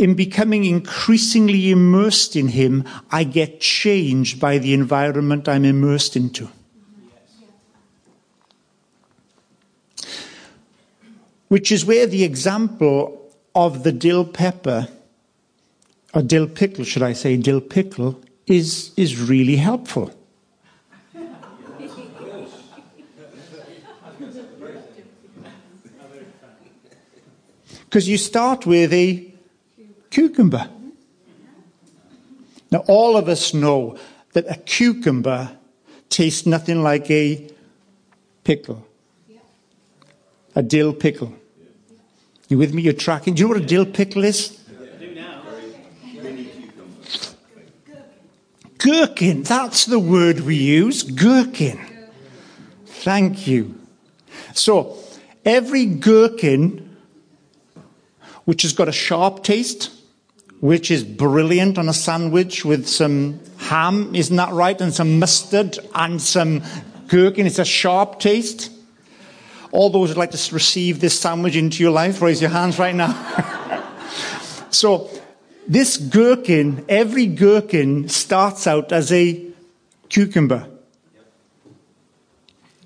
in 0.02 0.16
becoming 0.16 0.66
increasingly 0.66 1.70
immersed 1.70 2.36
in 2.36 2.48
Him, 2.48 2.84
I 3.12 3.24
get 3.24 3.60
changed 3.60 4.40
by 4.40 4.58
the 4.58 4.74
environment 4.74 5.48
I'm 5.48 5.64
immersed 5.64 6.16
into. 6.16 6.50
Which 11.50 11.72
is 11.72 11.86
where 11.86 12.08
the 12.08 12.24
example 12.24 13.32
of 13.54 13.84
the 13.84 13.92
dill 13.92 14.26
pepper, 14.26 14.88
or 16.16 16.24
dill 16.24 16.48
pickle, 16.48 16.84
should 16.84 17.04
I 17.04 17.14
say, 17.14 17.38
dill 17.38 17.62
pickle, 17.62 18.20
is, 18.48 18.92
is 18.98 19.22
really 19.22 19.58
helpful. 19.58 20.12
Because 27.86 28.08
you 28.08 28.18
start 28.18 28.66
with 28.66 28.94
a 28.94 29.31
cucumber. 30.12 30.70
Now, 32.70 32.84
all 32.88 33.18
of 33.18 33.28
us 33.28 33.54
know 33.54 33.98
that 34.34 34.46
a 34.50 34.56
cucumber 34.56 35.52
tastes 36.10 36.46
nothing 36.46 36.84
like 36.84 37.10
a 37.10 37.50
pickle, 38.44 38.86
a 40.56 40.62
dill 40.62 40.94
pickle. 40.94 41.34
You 42.48 42.58
with 42.58 42.74
me? 42.74 42.82
You're 42.84 42.94
tracking. 42.94 43.34
Do 43.34 43.42
you 43.42 43.48
know 43.48 43.56
what 43.56 43.64
a 43.64 43.66
dill 43.66 43.86
pickle 43.86 44.24
is? 44.24 44.58
Gherkin, 48.78 49.44
that's 49.44 49.86
the 49.86 50.00
word 50.00 50.40
we 50.40 50.56
use, 50.56 51.04
gherkin. 51.04 51.80
Thank 52.86 53.46
you. 53.46 53.76
So, 54.54 54.98
every 55.46 55.86
gherkin 55.86 56.92
which 58.46 58.64
has 58.64 58.74
got 58.74 58.88
a 58.88 58.92
sharp 58.92 59.44
taste, 59.44 59.92
which 60.62 60.92
is 60.92 61.04
brilliant 61.04 61.80
on 61.80 61.90
a 61.90 61.94
sandwich 61.94 62.64
with 62.64 62.88
some 62.88 63.40
ham, 63.58 64.14
isn't 64.14 64.36
that 64.36 64.54
right? 64.54 64.80
And 64.80 64.94
some 64.94 65.20
mustard 65.20 65.80
and 65.96 66.22
some 66.22 66.62
gherkin. 67.08 67.48
It's 67.48 67.60
a 67.60 67.66
sharp 67.66 68.20
taste. 68.20 68.72
All 69.72 69.90
those 69.90 70.10
who'd 70.10 70.18
like 70.18 70.32
to 70.32 70.54
receive 70.54 71.00
this 71.00 71.20
sandwich 71.20 71.56
into 71.56 71.82
your 71.82 71.92
life, 71.92 72.22
raise 72.22 72.42
your 72.42 72.52
hands 72.52 72.78
right 72.78 72.94
now. 72.94 73.12
so, 74.70 75.10
this 75.68 75.98
gherkin, 75.98 76.86
every 76.88 77.26
gherkin 77.26 78.08
starts 78.08 78.68
out 78.68 78.92
as 78.92 79.12
a 79.12 79.44
cucumber. 80.10 80.68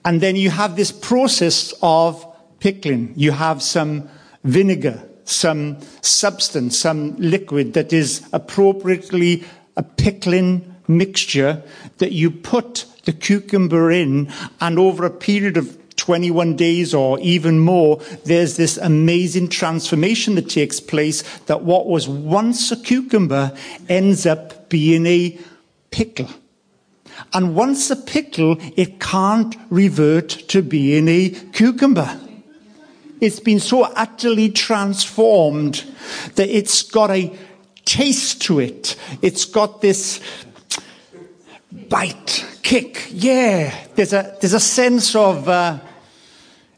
And 0.05 0.21
then 0.21 0.37
you 0.37 0.49
have 0.49 0.77
this 0.77 0.93
process 0.93 1.73
of 1.81 2.25
pickling. 2.59 3.13
You 3.17 3.31
have 3.31 3.61
some 3.61 4.07
vinegar 4.43 5.03
some 5.25 5.77
substance, 6.01 6.77
some 6.79 7.15
liquid 7.17 7.73
that 7.73 7.91
is 7.91 8.27
appropriately 8.31 9.43
a 9.75 9.83
pickling 9.83 10.75
mixture 10.87 11.61
that 11.97 12.11
you 12.11 12.31
put 12.31 12.85
the 13.05 13.13
cucumber 13.13 13.91
in, 13.91 14.31
and 14.61 14.79
over 14.79 15.05
a 15.05 15.11
period 15.11 15.57
of 15.57 15.77
21 15.95 16.55
days 16.55 16.93
or 16.93 17.19
even 17.19 17.59
more, 17.59 17.99
there's 18.25 18.57
this 18.57 18.77
amazing 18.77 19.47
transformation 19.47 20.35
that 20.35 20.49
takes 20.49 20.79
place 20.79 21.23
that 21.47 21.63
what 21.63 21.87
was 21.87 22.07
once 22.07 22.71
a 22.71 22.77
cucumber 22.77 23.55
ends 23.89 24.25
up 24.25 24.69
being 24.69 25.05
a 25.05 25.37
pickle. 25.91 26.29
And 27.33 27.55
once 27.55 27.89
a 27.89 27.95
pickle, 27.95 28.57
it 28.75 28.99
can't 28.99 29.55
revert 29.69 30.29
to 30.29 30.61
being 30.61 31.07
a 31.07 31.29
cucumber. 31.29 32.19
It's 33.21 33.39
been 33.39 33.59
so 33.59 33.83
utterly 33.83 34.49
transformed 34.49 35.83
that 36.35 36.49
it's 36.49 36.83
got 36.83 37.11
a 37.11 37.35
taste 37.85 38.41
to 38.43 38.59
it. 38.59 38.95
It's 39.21 39.45
got 39.45 39.81
this 39.81 40.19
bite, 41.89 42.45
kick. 42.61 43.07
Yeah, 43.11 43.73
there's 43.95 44.13
a 44.13 44.35
there's 44.41 44.53
a 44.53 44.59
sense 44.59 45.15
of 45.15 45.47
uh, 45.47 45.79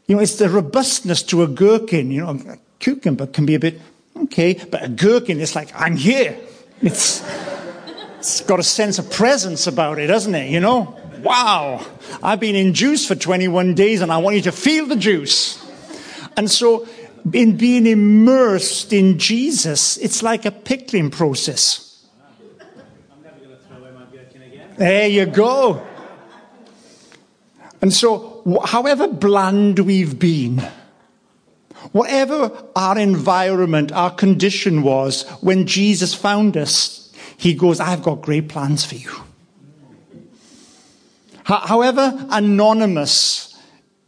you 0.06 0.16
know 0.16 0.22
it's 0.22 0.36
the 0.36 0.48
robustness 0.48 1.22
to 1.24 1.42
a 1.42 1.48
gherkin. 1.48 2.10
You 2.10 2.24
know, 2.24 2.30
a 2.30 2.58
cucumber 2.78 3.26
can 3.26 3.46
be 3.46 3.54
a 3.54 3.60
bit 3.60 3.80
okay, 4.24 4.54
but 4.70 4.84
a 4.84 4.88
gherkin 4.88 5.40
is 5.40 5.56
like 5.56 5.70
I'm 5.74 5.96
here. 5.96 6.38
It's 6.82 7.24
it's 8.18 8.40
got 8.42 8.60
a 8.60 8.64
sense 8.64 8.98
of 8.98 9.10
presence 9.10 9.66
about 9.66 9.98
it, 9.98 10.06
doesn't 10.06 10.34
it? 10.34 10.50
You 10.50 10.60
know, 10.60 10.96
wow, 11.22 11.84
I've 12.22 12.40
been 12.40 12.56
in 12.56 12.74
juice 12.74 13.06
for 13.06 13.14
21 13.14 13.74
days, 13.74 14.00
and 14.02 14.12
I 14.12 14.18
want 14.18 14.36
you 14.36 14.42
to 14.42 14.52
feel 14.52 14.86
the 14.86 14.96
juice. 14.96 15.57
And 16.38 16.48
so, 16.48 16.86
in 17.32 17.56
being 17.56 17.84
immersed 17.84 18.92
in 18.92 19.18
Jesus, 19.18 19.96
it's 19.96 20.22
like 20.22 20.44
a 20.44 20.52
pickling 20.52 21.10
process. 21.10 22.06
There 24.76 25.08
you 25.08 25.26
go. 25.26 25.84
And 27.82 27.92
so, 27.92 28.60
however 28.66 29.08
bland 29.08 29.80
we've 29.80 30.16
been, 30.16 30.62
whatever 31.90 32.52
our 32.76 32.96
environment, 32.96 33.90
our 33.90 34.12
condition 34.12 34.84
was 34.84 35.28
when 35.40 35.66
Jesus 35.66 36.14
found 36.14 36.56
us, 36.56 37.12
he 37.36 37.52
goes, 37.52 37.80
I've 37.80 38.04
got 38.04 38.22
great 38.22 38.48
plans 38.48 38.84
for 38.84 38.94
you. 38.94 39.10
However 41.42 42.14
anonymous 42.30 43.60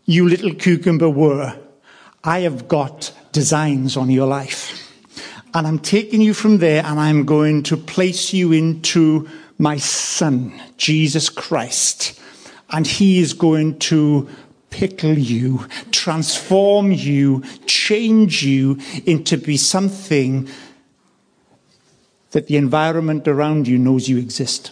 you 0.05 0.29
little 0.29 0.55
cucumber 0.55 1.11
were, 1.11 1.59
I 2.23 2.41
have 2.41 2.69
got 2.69 3.13
designs 3.33 3.97
on 3.97 4.11
your 4.11 4.27
life. 4.27 4.77
And 5.55 5.67
I'm 5.67 5.79
taking 5.79 6.21
you 6.21 6.35
from 6.35 6.59
there 6.59 6.85
and 6.85 7.01
I'm 7.01 7.25
going 7.25 7.63
to 7.65 7.77
place 7.77 8.33
you 8.33 8.53
into 8.53 9.29
my 9.59 9.79
son, 9.79 10.61
Jesus 10.77 11.29
Christ. 11.29 12.21
And 12.71 12.87
he 12.87 13.21
is 13.21 13.33
going 13.33 13.79
to 13.81 14.29
pickle 14.71 15.19
you, 15.19 15.67
transform 15.91 16.93
you, 16.93 17.43
change 17.67 18.45
you 18.45 18.79
into 19.07 19.37
be 19.37 19.57
something 19.57 20.49
that 22.31 22.47
the 22.47 22.57
environment 22.57 23.27
around 23.27 23.67
you 23.67 23.77
knows 23.77 24.09
you 24.09 24.19
exist. 24.19 24.71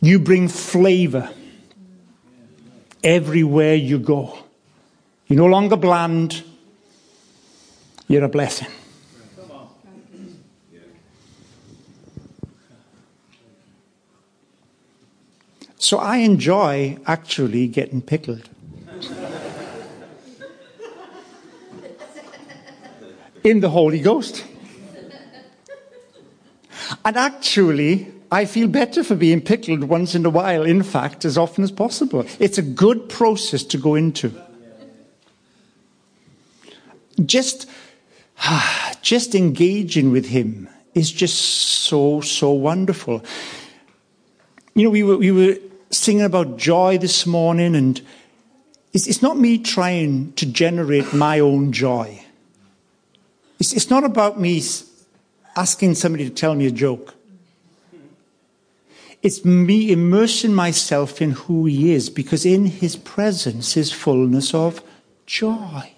You 0.00 0.18
bring 0.18 0.48
flavor 0.48 1.30
everywhere 3.04 3.76
you 3.76 4.00
go. 4.00 4.41
You're 5.32 5.44
no 5.44 5.46
longer 5.46 5.76
bland, 5.76 6.44
you're 8.06 8.24
a 8.24 8.28
blessing. 8.28 8.68
So 15.78 15.96
I 15.96 16.18
enjoy 16.18 16.98
actually 17.06 17.66
getting 17.68 18.02
pickled. 18.02 18.50
in 23.42 23.60
the 23.60 23.70
Holy 23.70 24.00
Ghost. 24.00 24.44
And 27.06 27.16
actually, 27.16 28.12
I 28.30 28.44
feel 28.44 28.68
better 28.68 29.02
for 29.02 29.14
being 29.14 29.40
pickled 29.40 29.84
once 29.84 30.14
in 30.14 30.26
a 30.26 30.30
while, 30.30 30.64
in 30.64 30.82
fact, 30.82 31.24
as 31.24 31.38
often 31.38 31.64
as 31.64 31.72
possible. 31.72 32.26
It's 32.38 32.58
a 32.58 32.62
good 32.62 33.08
process 33.08 33.64
to 33.64 33.78
go 33.78 33.94
into. 33.94 34.30
Just, 37.24 37.68
just 39.02 39.34
engaging 39.34 40.10
with 40.10 40.26
Him 40.26 40.68
is 40.94 41.10
just 41.10 41.38
so, 41.38 42.20
so 42.20 42.50
wonderful. 42.50 43.24
You 44.74 44.84
know, 44.84 44.90
we 44.90 45.02
were, 45.02 45.16
we 45.16 45.30
were 45.30 45.56
singing 45.90 46.24
about 46.24 46.56
joy 46.56 46.98
this 46.98 47.26
morning, 47.26 47.74
and 47.74 48.00
it's, 48.92 49.06
it's 49.06 49.22
not 49.22 49.38
me 49.38 49.58
trying 49.58 50.32
to 50.34 50.46
generate 50.46 51.12
my 51.12 51.40
own 51.40 51.72
joy. 51.72 52.22
It's, 53.58 53.72
it's 53.72 53.90
not 53.90 54.04
about 54.04 54.40
me 54.40 54.62
asking 55.56 55.94
somebody 55.94 56.24
to 56.28 56.34
tell 56.34 56.54
me 56.54 56.66
a 56.66 56.70
joke. 56.70 57.14
It's 59.22 59.44
me 59.44 59.92
immersing 59.92 60.52
myself 60.52 61.22
in 61.22 61.32
who 61.32 61.66
He 61.66 61.92
is, 61.92 62.10
because 62.10 62.44
in 62.44 62.66
His 62.66 62.96
presence 62.96 63.76
is 63.76 63.92
fullness 63.92 64.52
of 64.52 64.82
joy. 65.26 65.92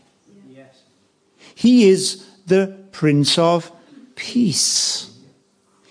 He 1.55 1.89
is 1.89 2.27
the 2.47 2.77
Prince 2.93 3.39
of 3.39 3.71
Peace. 4.17 5.11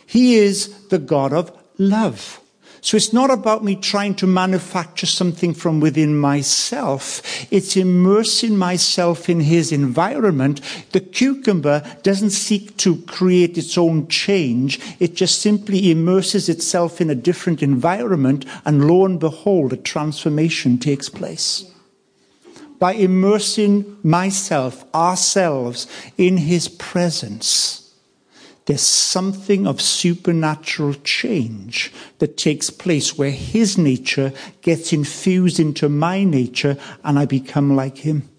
He 0.05 0.35
is 0.35 0.87
the 0.89 0.99
God 0.99 1.33
of 1.33 1.51
love. 1.77 2.39
So 2.81 2.97
it's 2.97 3.13
not 3.13 3.31
about 3.31 3.63
me 3.63 3.77
trying 3.77 4.13
to 4.15 4.27
manufacture 4.27 5.05
something 5.05 5.53
from 5.53 5.79
within 5.79 6.17
myself. 6.17 7.21
It's 7.49 7.77
immersing 7.77 8.57
myself 8.57 9.29
in 9.29 9.39
his 9.39 9.71
environment. 9.71 10.59
The 10.91 10.99
cucumber 10.99 11.81
doesn't 12.03 12.31
seek 12.31 12.75
to 12.77 12.97
create 13.03 13.57
its 13.57 13.77
own 13.77 14.09
change. 14.09 14.81
It 14.99 15.15
just 15.15 15.41
simply 15.41 15.91
immerses 15.91 16.49
itself 16.49 16.99
in 16.99 17.09
a 17.09 17.15
different 17.15 17.63
environment 17.63 18.45
and 18.65 18.85
lo 18.85 19.05
and 19.05 19.17
behold, 19.17 19.71
a 19.71 19.77
transformation 19.77 20.77
takes 20.77 21.07
place 21.07 21.72
by 22.79 22.93
immersing 22.93 23.97
myself, 24.03 24.85
ourselves, 24.93 25.87
in 26.17 26.37
His 26.37 26.67
presence 26.67 27.83
there's 28.65 28.81
something 28.81 29.67
of 29.67 29.81
supernatural 29.81 30.93
change 31.03 31.91
that 32.19 32.37
takes 32.37 32.69
place 32.69 33.17
where 33.17 33.31
his 33.31 33.77
nature 33.77 34.31
gets 34.61 34.93
infused 34.93 35.59
into 35.59 35.89
my 35.89 36.23
nature 36.23 36.77
and 37.03 37.19
I 37.19 37.25
become 37.25 37.75
like 37.75 37.97
him. 37.97 38.29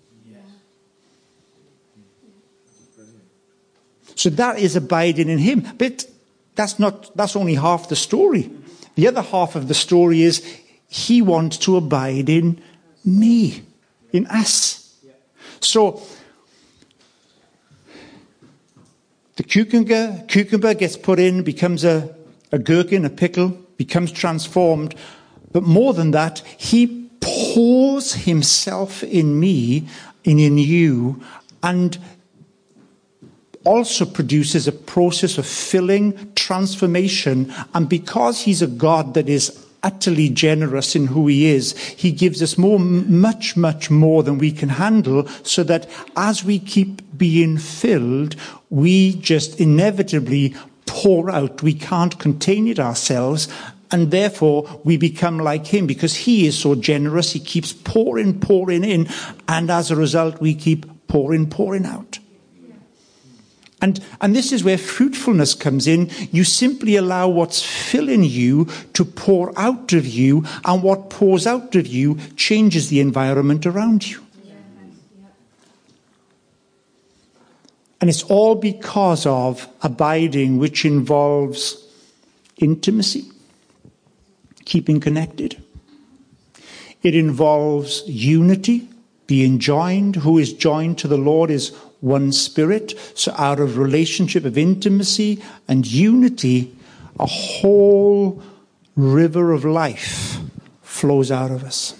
So 4.16 4.30
that 4.30 4.58
is 4.58 4.76
abiding 4.76 5.28
in 5.28 5.38
him. 5.38 5.66
But 5.76 6.06
that's 6.54 6.78
not, 6.78 7.14
that's 7.16 7.36
only 7.36 7.56
half 7.56 7.88
the 7.88 7.96
story. 7.96 8.50
The 8.94 9.08
other 9.08 9.22
half 9.22 9.56
of 9.56 9.68
the 9.68 9.74
story 9.74 10.22
is 10.22 10.42
he 10.88 11.20
wants 11.20 11.58
to 11.58 11.76
abide 11.76 12.30
in 12.30 12.62
me, 13.04 13.64
in 14.14 14.26
us. 14.28 14.96
So 15.60 16.02
The 19.36 19.42
cucumber, 19.42 20.22
cucumber 20.28 20.74
gets 20.74 20.96
put 20.96 21.18
in, 21.18 21.42
becomes 21.42 21.84
a, 21.84 22.14
a 22.52 22.58
gherkin, 22.58 23.04
a 23.04 23.10
pickle, 23.10 23.48
becomes 23.76 24.12
transformed. 24.12 24.94
But 25.52 25.64
more 25.64 25.92
than 25.92 26.12
that, 26.12 26.38
he 26.56 27.08
pours 27.20 28.14
himself 28.14 29.02
in 29.02 29.40
me 29.40 29.88
and 30.24 30.38
in 30.38 30.58
you 30.58 31.20
and 31.62 31.98
also 33.64 34.04
produces 34.04 34.68
a 34.68 34.72
process 34.72 35.36
of 35.36 35.46
filling, 35.46 36.32
transformation. 36.34 37.52
And 37.74 37.88
because 37.88 38.42
he's 38.42 38.62
a 38.62 38.68
God 38.68 39.14
that 39.14 39.28
is 39.28 39.63
utterly 39.84 40.28
generous 40.30 40.96
in 40.96 41.06
who 41.06 41.28
he 41.28 41.46
is. 41.46 41.76
He 41.78 42.10
gives 42.10 42.42
us 42.42 42.58
more, 42.58 42.80
much, 42.80 43.56
much 43.56 43.90
more 43.90 44.24
than 44.24 44.38
we 44.38 44.50
can 44.50 44.70
handle 44.70 45.28
so 45.44 45.62
that 45.64 45.88
as 46.16 46.42
we 46.42 46.58
keep 46.58 47.02
being 47.16 47.58
filled, 47.58 48.34
we 48.70 49.14
just 49.16 49.60
inevitably 49.60 50.56
pour 50.86 51.30
out. 51.30 51.62
We 51.62 51.74
can't 51.74 52.18
contain 52.18 52.66
it 52.66 52.80
ourselves. 52.80 53.46
And 53.90 54.10
therefore, 54.10 54.80
we 54.82 54.96
become 54.96 55.38
like 55.38 55.66
him 55.66 55.86
because 55.86 56.16
he 56.16 56.46
is 56.46 56.58
so 56.58 56.74
generous. 56.74 57.32
He 57.32 57.38
keeps 57.38 57.72
pouring, 57.72 58.40
pouring 58.40 58.82
in. 58.82 59.08
And 59.46 59.70
as 59.70 59.90
a 59.90 59.96
result, 59.96 60.40
we 60.40 60.54
keep 60.54 61.06
pouring, 61.06 61.48
pouring 61.48 61.86
out. 61.86 62.18
And, 63.84 64.00
and 64.22 64.34
this 64.34 64.50
is 64.50 64.64
where 64.64 64.78
fruitfulness 64.78 65.52
comes 65.52 65.86
in. 65.86 66.10
You 66.32 66.42
simply 66.42 66.96
allow 66.96 67.28
what's 67.28 67.60
filling 67.60 68.24
you 68.24 68.66
to 68.94 69.04
pour 69.04 69.52
out 69.58 69.92
of 69.92 70.06
you, 70.06 70.46
and 70.64 70.82
what 70.82 71.10
pours 71.10 71.46
out 71.46 71.74
of 71.76 71.86
you 71.86 72.16
changes 72.34 72.88
the 72.88 73.00
environment 73.00 73.66
around 73.66 74.08
you. 74.08 74.22
And 78.00 78.08
it's 78.08 78.22
all 78.22 78.54
because 78.54 79.26
of 79.26 79.68
abiding, 79.82 80.56
which 80.56 80.86
involves 80.86 81.86
intimacy, 82.56 83.30
keeping 84.64 84.98
connected. 84.98 85.62
It 87.02 87.14
involves 87.14 88.02
unity, 88.06 88.88
being 89.26 89.58
joined. 89.58 90.16
Who 90.16 90.38
is 90.38 90.54
joined 90.54 90.96
to 91.00 91.08
the 91.08 91.18
Lord 91.18 91.50
is 91.50 91.76
one 92.04 92.32
spirit. 92.32 92.92
So 93.14 93.32
out 93.38 93.58
of 93.58 93.78
relationship 93.78 94.44
of 94.44 94.58
intimacy 94.58 95.42
and 95.66 95.86
unity, 95.86 96.76
a 97.18 97.26
whole 97.26 98.42
river 98.94 99.52
of 99.52 99.64
life 99.64 100.38
flows 100.82 101.30
out 101.32 101.50
of 101.50 101.64
us, 101.64 101.94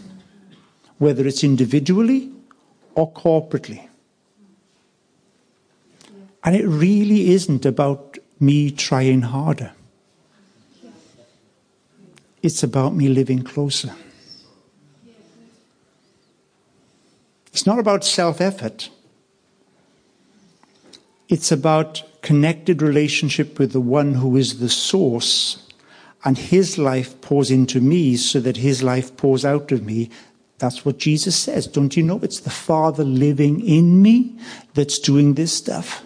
whether 0.98 1.26
it's 1.26 1.42
individually 1.42 2.30
or 2.94 3.10
corporately. 3.12 3.88
And 6.44 6.54
it 6.54 6.66
really 6.66 7.30
isn't 7.30 7.64
about 7.64 8.18
me 8.38 8.70
trying 8.70 9.22
harder. 9.22 9.72
It's 12.42 12.62
about 12.62 12.94
me 12.94 13.08
living 13.08 13.42
closer. 13.42 13.94
It's 17.54 17.64
not 17.64 17.78
about 17.78 18.04
self 18.04 18.42
effort. 18.42 18.90
It's 21.34 21.50
about 21.50 22.04
connected 22.22 22.80
relationship 22.80 23.58
with 23.58 23.72
the 23.72 23.80
one 23.80 24.14
who 24.14 24.36
is 24.36 24.60
the 24.60 24.68
source, 24.68 25.66
and 26.24 26.38
his 26.38 26.78
life 26.78 27.20
pours 27.22 27.50
into 27.50 27.80
me 27.80 28.16
so 28.16 28.38
that 28.38 28.58
his 28.58 28.84
life 28.84 29.16
pours 29.16 29.44
out 29.44 29.72
of 29.72 29.84
me. 29.84 30.10
That's 30.58 30.84
what 30.84 30.98
Jesus 30.98 31.34
says. 31.34 31.66
Don't 31.66 31.96
you 31.96 32.04
know? 32.04 32.20
It's 32.22 32.38
the 32.38 32.50
Father 32.50 33.02
living 33.02 33.66
in 33.66 34.00
me 34.00 34.38
that's 34.74 35.00
doing 35.00 35.34
this 35.34 35.52
stuff. 35.52 36.04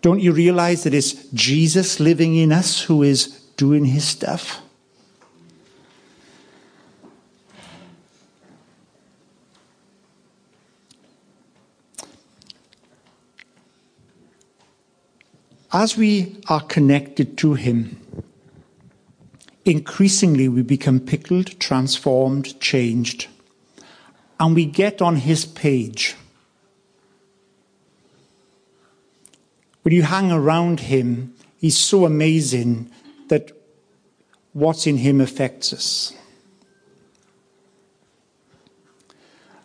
Don't 0.00 0.20
you 0.20 0.32
realize 0.32 0.84
that 0.84 0.94
it's 0.94 1.12
Jesus 1.34 2.00
living 2.00 2.36
in 2.36 2.52
us 2.52 2.80
who 2.80 3.02
is 3.02 3.26
doing 3.58 3.84
his 3.84 4.08
stuff? 4.08 4.62
As 15.72 15.96
we 15.96 16.36
are 16.48 16.62
connected 16.62 17.38
to 17.38 17.54
Him, 17.54 18.00
increasingly 19.64 20.48
we 20.48 20.62
become 20.62 20.98
pickled, 20.98 21.60
transformed, 21.60 22.58
changed, 22.58 23.28
and 24.40 24.56
we 24.56 24.66
get 24.66 25.00
on 25.00 25.14
His 25.14 25.44
page. 25.44 26.16
When 29.82 29.94
you 29.94 30.02
hang 30.02 30.32
around 30.32 30.80
Him, 30.80 31.34
He's 31.60 31.78
so 31.78 32.04
amazing 32.04 32.90
that 33.28 33.52
what's 34.52 34.88
in 34.88 34.96
Him 34.96 35.20
affects 35.20 35.72
us. 35.72 36.12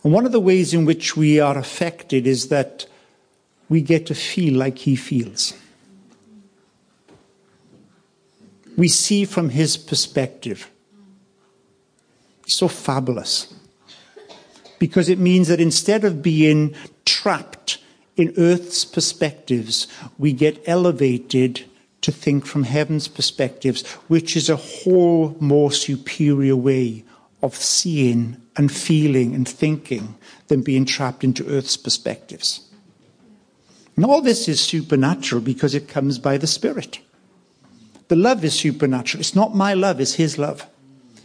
And 0.04 0.14
one 0.14 0.28
of 0.28 0.32
the 0.32 0.40
ways 0.40 0.72
in 0.72 0.86
which 0.86 1.18
we 1.18 1.40
are 1.40 1.58
affected 1.58 2.28
is 2.28 2.50
that 2.50 2.86
we 3.70 3.82
get 3.82 4.06
to 4.06 4.14
feel 4.14 4.54
like 4.54 4.78
He 4.78 4.96
feels 4.96 5.56
we 8.78 8.88
see 8.88 9.26
from 9.26 9.50
his 9.50 9.78
perspective. 9.78 10.70
So 12.48 12.68
fabulous. 12.68 13.54
Because 14.80 15.10
it 15.10 15.20
means 15.20 15.48
that 15.48 15.62
instead 15.62 16.04
of 16.04 16.22
being 16.22 16.76
trapped 17.06 17.80
in 18.16 18.34
earth's 18.38 18.86
perspectives, 18.86 19.88
we 20.18 20.34
get 20.34 20.62
elevated 20.68 21.66
to 22.02 22.12
think 22.12 22.46
from 22.46 22.64
heaven's 22.64 23.08
perspectives, 23.08 23.86
which 24.08 24.36
is 24.36 24.50
a 24.50 24.56
whole 24.56 25.36
more 25.40 25.72
superior 25.72 26.56
way 26.56 27.04
of 27.42 27.56
seeing 27.56 28.40
and 28.58 28.72
feeling 28.72 29.34
and 29.34 29.48
thinking 29.48 30.16
than 30.48 30.62
being 30.62 30.86
trapped 30.86 31.24
into 31.24 31.48
earth's 31.48 31.78
perspectives. 31.78 32.70
And 33.96 34.06
all 34.06 34.22
this 34.22 34.48
is 34.48 34.62
supernatural 34.62 35.42
because 35.42 35.74
it 35.74 35.88
comes 35.88 36.20
by 36.20 36.38
the 36.38 36.48
Spirit. 36.48 37.00
The 38.08 38.16
love 38.16 38.44
is 38.46 38.54
supernatural. 38.54 39.22
It's 39.22 39.36
not 39.36 39.56
my 39.56 39.74
love, 39.74 40.00
it's 40.00 40.14
His 40.14 40.38
love. 40.38 40.68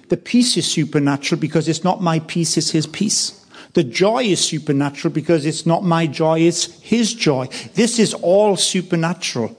The 0.08 0.16
peace 0.16 0.56
is 0.56 0.70
supernatural 0.70 1.40
because 1.40 1.68
it's 1.68 1.84
not 1.84 2.02
my 2.02 2.20
peace, 2.20 2.56
it's 2.56 2.70
His 2.70 2.86
peace. 2.86 3.44
The 3.74 3.84
joy 3.84 4.24
is 4.24 4.40
supernatural 4.40 5.14
because 5.14 5.46
it's 5.46 5.66
not 5.66 5.84
my 5.84 6.06
joy, 6.06 6.40
it's 6.40 6.80
His 6.80 7.14
joy. 7.14 7.48
This 7.74 7.98
is 7.98 8.14
all 8.14 8.56
supernatural. 8.56 9.56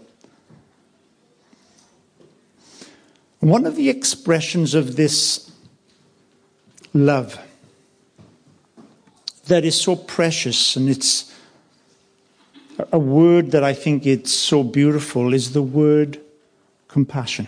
One 3.39 3.65
of 3.65 3.75
the 3.75 3.89
expressions 3.89 4.73
of 4.73 4.95
this 4.97 5.51
love 6.93 7.39
that 9.47 9.63
is 9.65 9.79
so 9.79 9.95
precious 9.95 10.75
and 10.75 10.89
it's 10.89 11.33
a 12.91 12.99
word 12.99 13.51
that 13.51 13.63
I 13.63 13.73
think 13.73 14.05
it's 14.05 14.31
so 14.31 14.63
beautiful 14.63 15.33
is 15.33 15.53
the 15.53 15.61
word 15.61 16.19
compassion. 16.91 17.47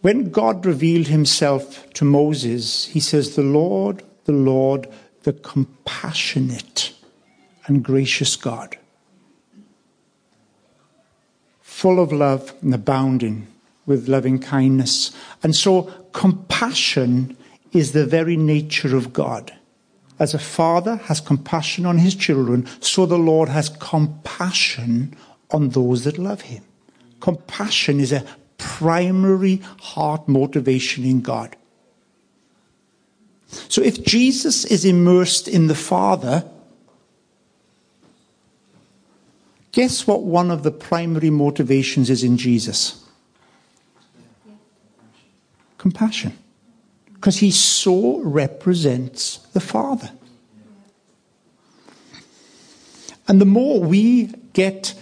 When 0.00 0.30
God 0.30 0.64
revealed 0.64 1.08
himself 1.08 1.90
to 1.94 2.04
Moses, 2.04 2.86
he 2.86 3.00
says, 3.00 3.34
The 3.34 3.42
Lord, 3.42 4.02
the 4.24 4.32
Lord, 4.32 4.88
the 5.24 5.32
compassionate 5.32 6.92
and 7.66 7.84
gracious 7.84 8.36
God, 8.36 8.78
full 11.60 12.00
of 12.00 12.12
love 12.12 12.54
and 12.62 12.74
abounding 12.74 13.48
with 13.86 14.08
loving 14.08 14.38
kindness. 14.38 15.12
And 15.42 15.54
so, 15.54 15.82
compassion 16.12 17.36
is 17.72 17.92
the 17.92 18.06
very 18.06 18.36
nature 18.36 18.96
of 18.96 19.12
God. 19.12 19.52
As 20.22 20.34
a 20.34 20.38
father 20.38 20.98
has 21.08 21.20
compassion 21.20 21.84
on 21.84 21.98
his 21.98 22.14
children, 22.14 22.68
so 22.78 23.06
the 23.06 23.18
Lord 23.18 23.48
has 23.48 23.68
compassion 23.68 25.16
on 25.50 25.70
those 25.70 26.04
that 26.04 26.16
love 26.16 26.42
him. 26.42 26.62
Compassion 27.18 27.98
is 27.98 28.12
a 28.12 28.24
primary 28.56 29.56
heart 29.80 30.28
motivation 30.28 31.04
in 31.04 31.22
God. 31.22 31.56
So 33.48 33.82
if 33.82 34.04
Jesus 34.04 34.64
is 34.64 34.84
immersed 34.84 35.48
in 35.48 35.66
the 35.66 35.74
Father, 35.74 36.48
guess 39.72 40.06
what 40.06 40.22
one 40.22 40.52
of 40.52 40.62
the 40.62 40.70
primary 40.70 41.30
motivations 41.30 42.08
is 42.08 42.22
in 42.22 42.36
Jesus? 42.36 43.04
Compassion 45.78 46.38
because 47.22 47.36
he 47.36 47.52
so 47.52 48.18
represents 48.22 49.36
the 49.52 49.60
Father. 49.60 50.10
And 53.28 53.40
the 53.40 53.46
more 53.46 53.78
we 53.78 54.34
get 54.54 54.94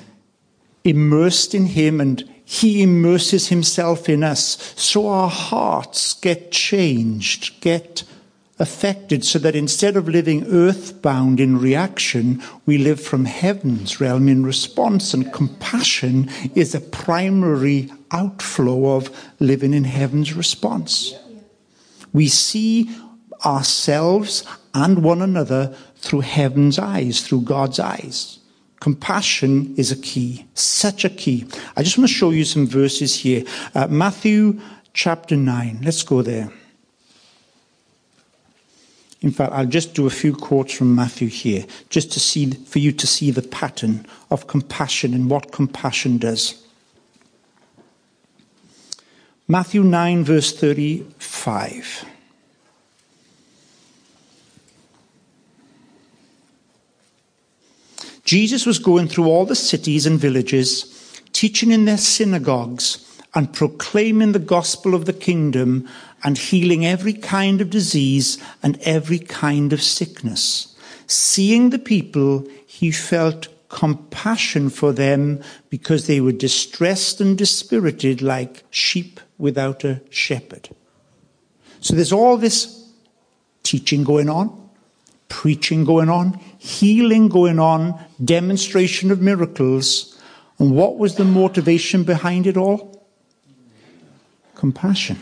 immersed 0.85 1.55
in 1.55 1.65
him 1.65 1.99
and 1.99 2.23
he 2.45 2.83
immerses 2.83 3.49
himself 3.49 4.07
in 4.07 4.23
us, 4.23 4.75
so 4.77 5.09
our 5.09 5.31
hearts 5.31 6.13
get 6.13 6.53
changed, 6.53 7.59
get 7.63 8.03
affected, 8.59 9.25
so 9.25 9.39
that 9.39 9.57
instead 9.57 9.97
of 9.97 10.07
living 10.07 10.45
earthbound 10.49 11.41
in 11.41 11.59
reaction, 11.59 12.43
we 12.67 12.77
live 12.77 13.01
from 13.01 13.25
heaven's 13.25 13.99
realm 13.99 14.29
in 14.29 14.45
response. 14.45 15.15
And 15.15 15.33
compassion 15.33 16.29
is 16.55 16.75
a 16.75 16.83
primary 16.83 17.91
outflow 18.11 18.95
of 18.95 19.09
living 19.39 19.73
in 19.73 19.85
heaven's 19.85 20.35
response. 20.35 21.15
We 22.13 22.29
see 22.29 22.91
ourselves 23.45 24.45
and 24.75 25.03
one 25.03 25.23
another 25.23 25.75
through 25.97 26.21
heaven's 26.21 26.79
eyes, 26.79 27.27
through 27.27 27.43
God's 27.43 27.79
eyes. 27.79 28.39
Compassion 28.81 29.75
is 29.77 29.93
a 29.93 29.97
key, 29.97 30.47
such 30.55 31.05
a 31.05 31.11
key. 31.11 31.47
I 31.77 31.83
just 31.83 31.99
want 31.99 32.09
to 32.09 32.15
show 32.15 32.31
you 32.31 32.45
some 32.45 32.67
verses 32.67 33.15
here. 33.15 33.45
Uh, 33.75 33.87
Matthew 33.89 34.59
chapter 34.95 35.37
9. 35.37 35.81
Let's 35.83 36.03
go 36.03 36.23
there. 36.23 36.51
In 39.21 39.31
fact, 39.31 39.53
I'll 39.53 39.67
just 39.67 39.93
do 39.95 40.07
a 40.07 40.11
few 40.11 40.35
quotes 40.35 40.73
from 40.73 40.95
Matthew 40.95 41.29
here, 41.29 41.67
just 41.91 42.11
to 42.13 42.21
see, 42.21 42.51
for 42.51 42.79
you 42.79 42.91
to 42.93 43.07
see 43.07 43.31
the 43.31 43.43
pattern 43.43 44.07
of 44.31 44.47
compassion 44.47 45.13
and 45.13 45.29
what 45.29 45.53
compassion 45.53 46.17
does. 46.17 46.67
Matthew 49.51 49.83
9, 49.83 50.23
verse 50.23 50.53
35. 50.53 52.05
Jesus 58.25 58.65
was 58.65 58.79
going 58.79 59.09
through 59.09 59.27
all 59.27 59.45
the 59.45 59.57
cities 59.57 60.07
and 60.07 60.21
villages, 60.21 61.21
teaching 61.33 61.73
in 61.73 61.85
their 61.85 61.99
synagogues 61.99 63.05
and 63.35 63.53
proclaiming 63.53 64.31
the 64.31 64.39
gospel 64.39 64.95
of 64.95 65.07
the 65.07 65.13
kingdom 65.13 65.89
and 66.23 66.39
healing 66.39 66.87
every 66.87 67.15
kind 67.15 67.61
of 67.61 67.71
disease 67.71 68.39
and 68.63 68.79
every 68.83 69.19
kind 69.19 69.73
of 69.73 69.83
sickness. 69.83 70.77
Seeing 71.09 71.71
the 71.71 71.81
people, 71.81 72.47
he 72.69 72.93
felt 72.93 73.49
compassion 73.69 74.71
for 74.71 74.93
them 74.93 75.43
because 75.71 76.07
they 76.07 76.21
were 76.21 76.31
distressed 76.31 77.21
and 77.21 77.37
dispirited 77.37 78.23
like 78.23 78.63
sheep 78.71 79.19
without 79.41 79.85
a 79.85 80.01
shepherd. 80.11 80.69
So 81.81 81.95
there's 81.95 82.13
all 82.13 82.37
this 82.37 82.89
teaching 83.63 84.05
going 84.05 84.29
on, 84.29 84.71
preaching 85.29 85.85
going 85.85 86.11
on, 86.11 86.35
healing 86.59 87.29
going 87.29 87.59
on, 87.59 87.99
demonstration 88.23 89.11
of 89.11 89.21
miracles. 89.21 90.21
And 90.59 90.77
what 90.77 90.99
was 90.99 91.17
the 91.17 91.25
motivation 91.25 92.05
behind 92.05 92.47
it 92.47 92.57
all? 92.57 93.07
Compassion. 94.55 95.19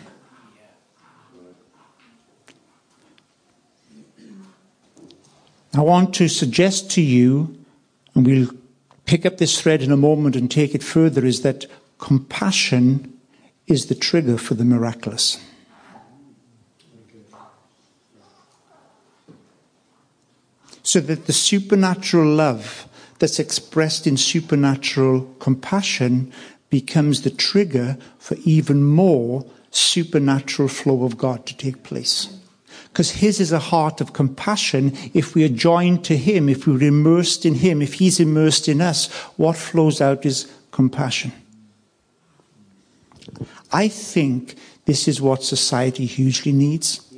I 5.74 5.80
want 5.80 6.14
to 6.14 6.26
suggest 6.28 6.90
to 6.92 7.02
you, 7.02 7.56
and 8.14 8.26
we'll 8.26 8.48
pick 9.04 9.24
up 9.24 9.38
this 9.38 9.60
thread 9.60 9.80
in 9.80 9.92
a 9.92 9.96
moment 9.96 10.34
and 10.34 10.50
take 10.50 10.74
it 10.74 10.82
further 10.82 11.24
is 11.24 11.42
that 11.42 11.66
compassion 11.98 13.17
is 13.68 13.86
the 13.86 13.94
trigger 13.94 14.38
for 14.38 14.54
the 14.54 14.64
miraculous. 14.64 15.38
So 20.82 21.00
that 21.00 21.26
the 21.26 21.34
supernatural 21.34 22.34
love 22.34 22.88
that's 23.18 23.38
expressed 23.38 24.06
in 24.06 24.16
supernatural 24.16 25.22
compassion 25.38 26.32
becomes 26.70 27.22
the 27.22 27.30
trigger 27.30 27.98
for 28.18 28.36
even 28.44 28.84
more 28.84 29.44
supernatural 29.70 30.68
flow 30.68 31.04
of 31.04 31.18
God 31.18 31.44
to 31.46 31.56
take 31.56 31.82
place. 31.82 32.34
Because 32.84 33.10
His 33.10 33.38
is 33.38 33.52
a 33.52 33.58
heart 33.58 34.00
of 34.00 34.14
compassion. 34.14 34.96
If 35.12 35.34
we 35.34 35.44
are 35.44 35.48
joined 35.48 36.04
to 36.06 36.16
Him, 36.16 36.48
if 36.48 36.66
we're 36.66 36.82
immersed 36.82 37.44
in 37.44 37.54
Him, 37.54 37.82
if 37.82 37.94
He's 37.94 38.18
immersed 38.18 38.66
in 38.68 38.80
us, 38.80 39.12
what 39.36 39.56
flows 39.56 40.00
out 40.00 40.24
is 40.24 40.50
compassion. 40.70 41.32
I 43.72 43.88
think 43.88 44.56
this 44.86 45.06
is 45.06 45.20
what 45.20 45.42
society 45.42 46.06
hugely 46.06 46.52
needs 46.52 47.08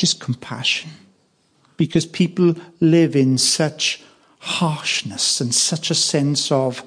just 0.00 0.18
compassion. 0.18 0.90
Because 1.76 2.06
people 2.06 2.54
live 2.80 3.14
in 3.14 3.36
such 3.36 4.02
harshness 4.38 5.40
and 5.40 5.54
such 5.54 5.90
a 5.90 5.94
sense 5.94 6.50
of 6.50 6.82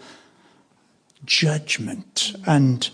judgment 1.24 2.34
and 2.48 2.90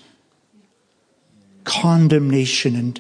condemnation 1.63 2.75
and 2.75 2.99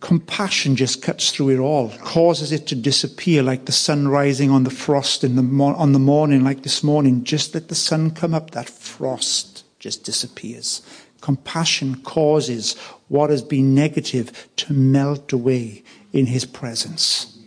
compassion 0.00 0.74
just 0.74 1.02
cuts 1.02 1.30
through 1.30 1.50
it 1.50 1.58
all, 1.58 1.90
causes 2.02 2.50
it 2.50 2.66
to 2.66 2.74
disappear 2.74 3.42
like 3.42 3.66
the 3.66 3.72
sun 3.72 4.08
rising 4.08 4.50
on 4.50 4.64
the 4.64 4.70
frost 4.70 5.22
in 5.22 5.36
the 5.36 5.64
on 5.64 5.92
the 5.92 5.98
morning, 5.98 6.42
like 6.42 6.62
this 6.62 6.82
morning. 6.82 7.22
Just 7.24 7.54
let 7.54 7.68
the 7.68 7.74
sun 7.74 8.10
come 8.10 8.34
up, 8.34 8.50
that 8.50 8.68
frost 8.68 9.47
just 9.78 10.04
disappears. 10.04 10.82
Compassion 11.20 11.96
causes 12.02 12.76
what 13.08 13.30
has 13.30 13.42
been 13.42 13.74
negative 13.74 14.48
to 14.56 14.72
melt 14.72 15.32
away 15.32 15.82
in 16.12 16.26
his 16.26 16.44
presence. 16.44 17.38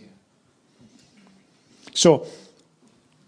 So, 1.94 2.26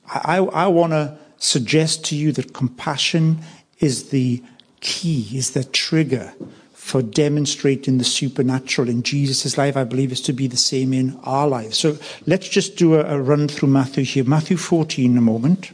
I, 0.07 0.39
I 0.39 0.67
want 0.67 0.93
to 0.93 1.17
suggest 1.39 2.05
to 2.07 2.17
you 2.17 2.33
that 2.33 2.53
compassion 2.53 3.41
is 3.79 4.11
the 4.11 4.43
key, 4.81 5.29
is 5.37 5.53
the 5.53 5.65
trigger 5.65 6.33
for 6.73 7.01
demonstrating 7.01 7.97
the 7.97 8.05
supernatural 8.05 8.91
in 8.91 9.03
Jesus' 9.03 9.57
life, 9.57 9.75
I 9.75 9.85
believe 9.85 10.13
is 10.13 10.21
to 10.23 10.35
be 10.35 10.47
the 10.47 10.59
same 10.59 10.93
in 10.93 11.19
our 11.25 11.49
lives. 11.49 11.79
So 11.79 11.97
let's 12.27 12.47
just 12.47 12.77
do 12.77 12.95
a, 12.95 13.17
a 13.17 13.21
run 13.21 13.49
through 13.49 13.71
Matthew 13.71 14.05
here. 14.05 14.25
Matthew 14.25 14.59
14 14.59 15.17
a 15.17 15.21
moment. 15.23 15.73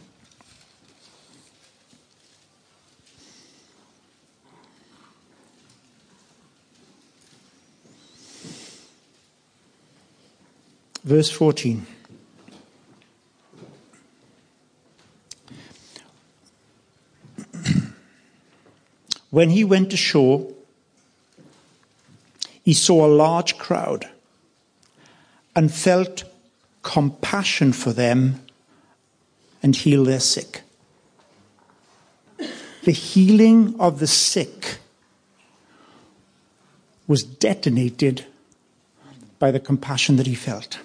Verse 11.10 11.28
14. 11.28 11.84
when 19.30 19.50
he 19.50 19.64
went 19.64 19.92
ashore, 19.92 20.46
he 22.64 22.72
saw 22.72 23.04
a 23.04 23.10
large 23.10 23.58
crowd 23.58 24.08
and 25.56 25.74
felt 25.74 26.22
compassion 26.82 27.72
for 27.72 27.92
them 27.92 28.42
and 29.64 29.74
healed 29.74 30.06
their 30.06 30.20
sick. 30.20 30.60
The 32.84 32.92
healing 32.92 33.74
of 33.80 33.98
the 33.98 34.06
sick 34.06 34.78
was 37.08 37.24
detonated 37.24 38.26
by 39.40 39.50
the 39.50 39.58
compassion 39.58 40.14
that 40.14 40.28
he 40.28 40.36
felt. 40.36 40.78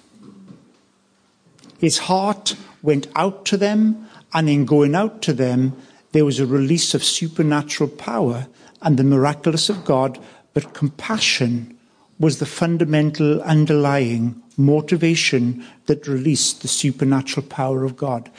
His 1.78 1.98
heart 1.98 2.56
went 2.82 3.08
out 3.14 3.44
to 3.46 3.56
them, 3.56 4.08
and 4.32 4.48
in 4.48 4.64
going 4.64 4.94
out 4.94 5.22
to 5.22 5.32
them, 5.32 5.76
there 6.12 6.24
was 6.24 6.40
a 6.40 6.46
release 6.46 6.94
of 6.94 7.04
supernatural 7.04 7.90
power 7.90 8.46
and 8.82 8.96
the 8.96 9.04
miraculous 9.04 9.68
of 9.68 9.84
God, 9.84 10.18
but 10.54 10.74
compassion 10.74 11.76
was 12.18 12.38
the 12.38 12.46
fundamental 12.46 13.42
underlying 13.42 14.40
motivation 14.56 15.62
that 15.84 16.06
released 16.06 16.62
the 16.62 16.68
supernatural 16.68 17.46
power 17.46 17.84
of 17.84 17.96
God. 17.96 18.30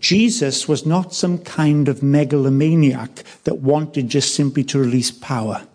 Jesus 0.00 0.66
was 0.66 0.86
not 0.86 1.12
some 1.12 1.38
kind 1.38 1.88
of 1.88 2.02
megalomaniac 2.02 3.22
that 3.44 3.58
wanted 3.58 4.08
just 4.08 4.34
simply 4.34 4.64
to 4.64 4.78
release 4.78 5.10
power. 5.10 5.66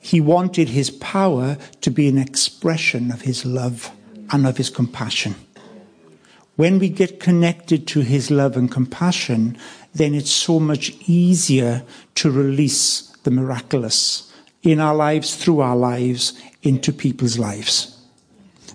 He 0.00 0.20
wanted 0.20 0.68
his 0.68 0.90
power 0.90 1.56
to 1.80 1.90
be 1.90 2.08
an 2.08 2.18
expression 2.18 3.10
of 3.10 3.22
his 3.22 3.44
love 3.44 3.90
and 4.30 4.46
of 4.46 4.56
his 4.56 4.70
compassion. 4.70 5.34
When 6.56 6.78
we 6.78 6.88
get 6.88 7.20
connected 7.20 7.86
to 7.88 8.00
his 8.00 8.30
love 8.30 8.56
and 8.56 8.70
compassion, 8.70 9.58
then 9.94 10.14
it's 10.14 10.30
so 10.30 10.58
much 10.58 10.94
easier 11.06 11.82
to 12.16 12.30
release 12.30 13.10
the 13.24 13.30
miraculous 13.30 14.32
in 14.62 14.80
our 14.80 14.94
lives, 14.94 15.36
through 15.36 15.60
our 15.60 15.76
lives, 15.76 16.40
into 16.62 16.92
people's 16.92 17.38
lives. 17.38 17.96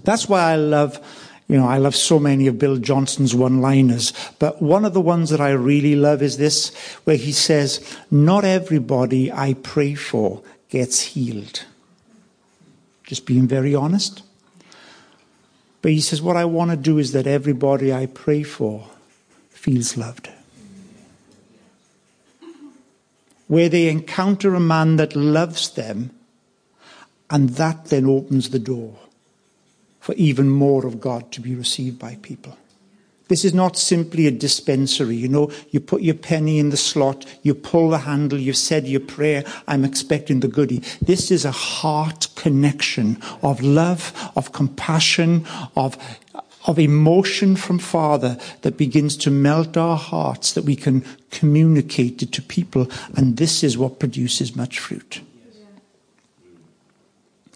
That's 0.04 0.30
why 0.30 0.52
I 0.52 0.56
love, 0.56 1.00
you 1.48 1.58
know, 1.58 1.68
I 1.68 1.78
love 1.78 1.96
so 1.96 2.20
many 2.20 2.48
of 2.48 2.58
Bill 2.58 2.78
Johnson's 2.78 3.36
one 3.36 3.62
liners, 3.62 4.14
but 4.40 4.62
one 4.62 4.86
of 4.86 4.94
the 4.94 5.02
ones 5.02 5.30
that 5.32 5.42
I 5.42 5.52
really 5.52 5.96
love 5.96 6.22
is 6.22 6.38
this, 6.38 6.74
where 7.04 7.18
he 7.18 7.32
says, 7.32 7.98
Not 8.10 8.46
everybody 8.46 9.32
I 9.32 9.56
pray 9.56 9.96
for 9.96 10.42
gets 10.70 11.02
healed. 11.02 11.66
Just 13.04 13.26
being 13.26 13.48
very 13.48 13.76
honest. 13.76 14.24
But 15.82 15.92
he 15.92 16.00
says, 16.00 16.22
What 16.22 16.38
I 16.38 16.46
want 16.46 16.72
to 16.72 16.78
do 16.78 16.98
is 16.98 17.12
that 17.14 17.28
everybody 17.28 17.94
I 17.94 18.06
pray 18.06 18.44
for 18.44 18.88
feels 19.50 19.98
loved. 19.98 20.30
where 23.52 23.68
they 23.68 23.90
encounter 23.90 24.56
a 24.56 24.62
man 24.62 24.96
that 24.96 25.14
loves 25.14 25.72
them, 25.72 26.10
and 27.30 27.50
that 27.50 27.88
then 27.88 28.06
opens 28.06 28.52
the 28.52 28.60
door 28.60 28.98
for 30.00 30.16
even 30.16 30.50
more 30.50 30.88
of 30.88 31.02
God 31.02 31.30
to 31.34 31.42
be 31.42 31.54
received 31.54 32.00
by 32.00 32.16
people. 32.22 32.58
This 33.32 33.46
is 33.46 33.54
not 33.54 33.78
simply 33.78 34.28
a 34.28 34.32
dispensary. 34.32 35.16
You 35.16 35.30
know, 35.30 35.50
you 35.70 35.80
put 35.80 36.02
your 36.02 36.16
penny 36.16 36.60
in 36.60 36.70
the 36.70 36.76
slot, 36.76 37.26
you 37.44 37.56
pull 37.56 37.92
the 37.92 38.00
handle, 38.00 38.38
you've 38.38 38.58
said 38.58 38.86
your 38.86 39.00
prayer, 39.00 39.46
I'm 39.70 39.86
expecting 39.86 40.42
the 40.42 40.50
goodie. 40.50 40.84
This 41.02 41.32
is 41.32 41.46
a 41.46 41.52
heart 41.52 42.28
connection 42.36 43.22
of 43.42 43.62
love, 43.62 44.12
of 44.36 44.52
compassion, 44.52 45.46
of 45.78 45.98
of 46.66 46.78
emotion 46.78 47.56
from 47.56 47.80
Father 47.80 48.38
that 48.64 48.76
begins 48.76 49.16
to 49.18 49.32
melt 49.32 49.78
our 49.78 49.96
hearts, 49.96 50.52
that 50.52 50.66
we 50.66 50.76
can 50.76 51.06
communicate 51.30 52.22
it 52.22 52.34
to 52.34 52.42
people. 52.42 52.92
And 53.16 53.38
this 53.38 53.64
is 53.64 53.78
what 53.78 53.98
produces 53.98 54.58
much 54.58 54.78
fruit. 54.78 55.22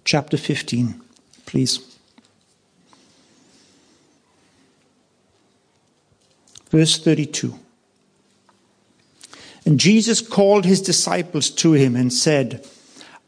Chapter 0.05 0.37
15, 0.37 1.01
please. 1.45 1.94
Verse 6.69 6.97
32. 6.97 7.57
And 9.65 9.79
Jesus 9.79 10.21
called 10.21 10.65
his 10.65 10.81
disciples 10.81 11.49
to 11.49 11.73
him 11.73 11.95
and 11.95 12.13
said, 12.13 12.67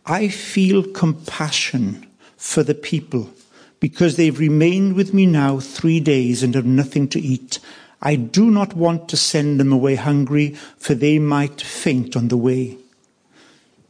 I 0.06 0.28
feel 0.30 0.84
compassion 0.84 2.08
for 2.38 2.64
the 2.64 2.76
people 2.76 3.32
because 3.80 4.16
they've 4.16 4.40
remained 4.40 4.96
with 4.96 5.14
me 5.14 5.26
now 5.26 5.60
three 5.60 6.00
days 6.00 6.44
and 6.44 6.56
have 6.56 6.66
nothing 6.66 7.08
to 7.10 7.20
eat. 7.20 7.60
I 8.02 8.16
do 8.16 8.52
not 8.52 8.76
want 8.76 9.10
to 9.10 9.18
send 9.18 9.60
them 9.60 9.72
away 9.72 9.96
hungry, 9.96 10.56
for 10.78 10.94
they 10.94 11.20
might 11.20 11.62
faint 11.62 12.16
on 12.16 12.28
the 12.28 12.38
way. 12.38 12.78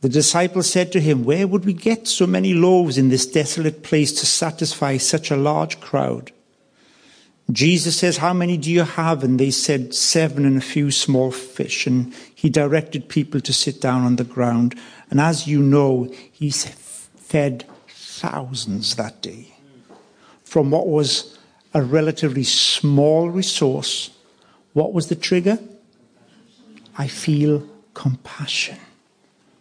The 0.01 0.09
disciples 0.09 0.69
said 0.69 0.91
to 0.93 1.01
him, 1.01 1.23
Where 1.23 1.47
would 1.47 1.65
we 1.65 1.73
get 1.73 2.07
so 2.07 2.27
many 2.27 2.53
loaves 2.53 2.97
in 2.97 3.09
this 3.09 3.25
desolate 3.25 3.83
place 3.83 4.13
to 4.19 4.25
satisfy 4.25 4.97
such 4.97 5.31
a 5.31 5.37
large 5.37 5.79
crowd? 5.81 6.31
Jesus 7.51 7.97
says, 7.97 8.17
How 8.17 8.33
many 8.33 8.57
do 8.57 8.69
you 8.69 8.83
have? 8.83 9.23
And 9.23 9.39
they 9.39 9.51
said, 9.51 9.93
Seven 9.93 10.45
and 10.45 10.57
a 10.57 10.61
few 10.61 10.91
small 10.91 11.31
fish. 11.31 11.87
And 11.87 12.13
he 12.35 12.49
directed 12.49 13.07
people 13.07 13.39
to 13.41 13.53
sit 13.53 13.79
down 13.79 14.03
on 14.03 14.17
the 14.17 14.23
ground. 14.23 14.75
And 15.09 15.21
as 15.21 15.47
you 15.47 15.61
know, 15.61 16.11
he 16.31 16.49
fed 16.49 17.65
thousands 17.87 18.95
that 18.95 19.21
day 19.21 19.53
from 20.43 20.71
what 20.71 20.87
was 20.87 21.37
a 21.73 21.81
relatively 21.81 22.43
small 22.43 23.29
resource. 23.29 24.09
What 24.73 24.93
was 24.93 25.07
the 25.07 25.15
trigger? 25.15 25.59
I 26.97 27.07
feel 27.07 27.67
compassion 27.93 28.77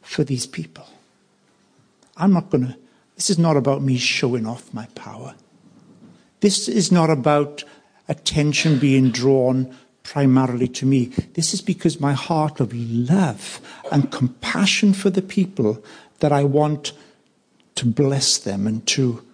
for 0.03 0.25
these 0.25 0.47
people. 0.47 0.87
I'm 2.17 2.33
not 2.33 2.51
going 2.51 2.67
to, 2.67 2.77
this 3.15 3.31
is 3.31 3.39
not 3.39 3.57
about 3.57 3.83
me 3.83 3.97
showing 3.99 4.47
off 4.47 4.73
my 4.73 4.87
power. 4.95 5.35
This 6.41 6.69
is 6.69 6.93
not 6.93 7.11
about 7.11 7.65
attention 8.09 8.79
being 8.79 9.11
drawn 9.11 9.75
primarily 10.03 10.69
to 10.69 10.87
me. 10.87 11.07
This 11.35 11.53
is 11.53 11.61
because 11.61 12.01
my 12.01 12.13
heart 12.13 12.61
of 12.61 12.73
love 12.75 13.61
and 13.91 14.13
compassion 14.13 14.93
for 14.93 15.11
the 15.11 15.23
people 15.23 15.83
that 16.21 16.33
I 16.33 16.45
want 16.45 16.93
to 17.75 17.87
bless 17.87 18.39
them 18.39 18.67
and 18.67 18.87
to 18.89 19.25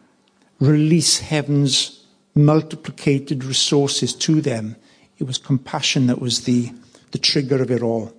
release 0.60 1.18
heaven's 1.18 2.04
multiplicated 2.34 3.44
resources 3.44 4.14
to 4.14 4.40
them. 4.40 4.76
It 5.18 5.24
was 5.24 5.38
compassion 5.38 6.06
that 6.06 6.20
was 6.20 6.44
the, 6.44 6.72
the 7.10 7.18
trigger 7.18 7.62
of 7.62 7.70
it 7.70 7.82
all. 7.82 8.12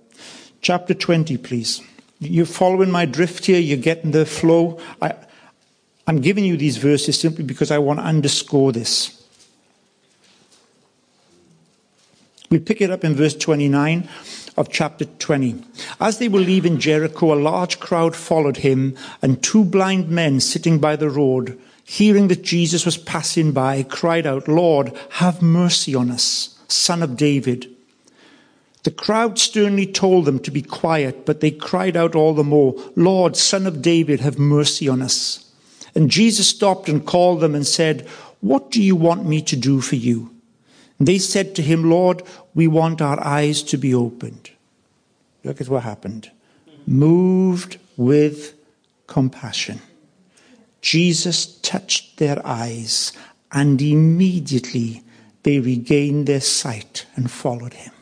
Chapter 0.61 0.93
20, 0.93 1.37
please. 1.37 1.81
You're 2.19 2.45
following 2.45 2.91
my 2.91 3.05
drift 3.05 3.45
here, 3.45 3.59
you're 3.59 3.77
getting 3.77 4.11
the 4.11 4.25
flow. 4.25 4.79
I, 5.01 5.15
I'm 6.07 6.21
giving 6.21 6.45
you 6.45 6.55
these 6.55 6.77
verses 6.77 7.19
simply 7.19 7.43
because 7.43 7.71
I 7.71 7.79
want 7.79 7.99
to 7.99 8.05
underscore 8.05 8.71
this. 8.71 9.22
We 12.53 12.59
pick 12.59 12.81
it 12.81 12.91
up 12.91 13.03
in 13.03 13.15
verse 13.15 13.33
29 13.33 14.07
of 14.57 14.69
chapter 14.69 15.05
20. 15.05 15.63
As 15.99 16.19
they 16.19 16.27
were 16.27 16.39
leaving 16.39 16.77
Jericho, 16.77 17.33
a 17.33 17.41
large 17.49 17.79
crowd 17.79 18.15
followed 18.15 18.57
him, 18.57 18.95
and 19.23 19.41
two 19.41 19.65
blind 19.65 20.09
men 20.09 20.39
sitting 20.39 20.77
by 20.77 20.95
the 20.95 21.09
road, 21.09 21.59
hearing 21.83 22.27
that 22.27 22.43
Jesus 22.43 22.85
was 22.85 22.95
passing 22.95 23.53
by, 23.53 23.81
cried 23.81 24.27
out, 24.27 24.47
Lord, 24.47 24.95
have 25.13 25.41
mercy 25.41 25.95
on 25.95 26.11
us, 26.11 26.59
son 26.67 27.01
of 27.01 27.17
David. 27.17 27.75
The 28.83 28.91
crowd 28.91 29.39
sternly 29.39 29.87
told 29.87 30.25
them 30.25 30.37
to 30.41 30.51
be 30.51 30.61
quiet, 30.61 31.25
but 31.25 31.39
they 31.39 31.49
cried 31.49 31.97
out 31.97 32.13
all 32.13 32.35
the 32.35 32.43
more, 32.43 32.75
Lord, 32.95 33.35
son 33.35 33.65
of 33.65 33.81
David, 33.81 34.19
have 34.19 34.37
mercy 34.37 34.87
on 34.87 35.01
us. 35.01 35.51
And 35.95 36.11
Jesus 36.11 36.49
stopped 36.49 36.87
and 36.87 37.03
called 37.03 37.41
them 37.41 37.55
and 37.55 37.65
said, 37.65 38.07
What 38.41 38.69
do 38.69 38.79
you 38.79 38.95
want 38.95 39.25
me 39.25 39.41
to 39.41 39.55
do 39.55 39.81
for 39.81 39.95
you? 39.95 40.32
They 40.99 41.17
said 41.17 41.55
to 41.55 41.61
him, 41.61 41.89
Lord, 41.89 42.23
we 42.53 42.67
want 42.67 43.01
our 43.01 43.19
eyes 43.19 43.63
to 43.63 43.77
be 43.77 43.93
opened. 43.93 44.51
Look 45.43 45.59
at 45.59 45.69
what 45.69 45.83
happened. 45.83 46.31
Moved 46.85 47.77
with 47.97 48.53
compassion. 49.07 49.81
Jesus 50.81 51.57
touched 51.61 52.17
their 52.17 52.45
eyes, 52.45 53.13
and 53.51 53.81
immediately 53.81 55.03
they 55.43 55.59
regained 55.59 56.27
their 56.27 56.41
sight 56.41 57.05
and 57.15 57.29
followed 57.29 57.73
him. 57.73 57.93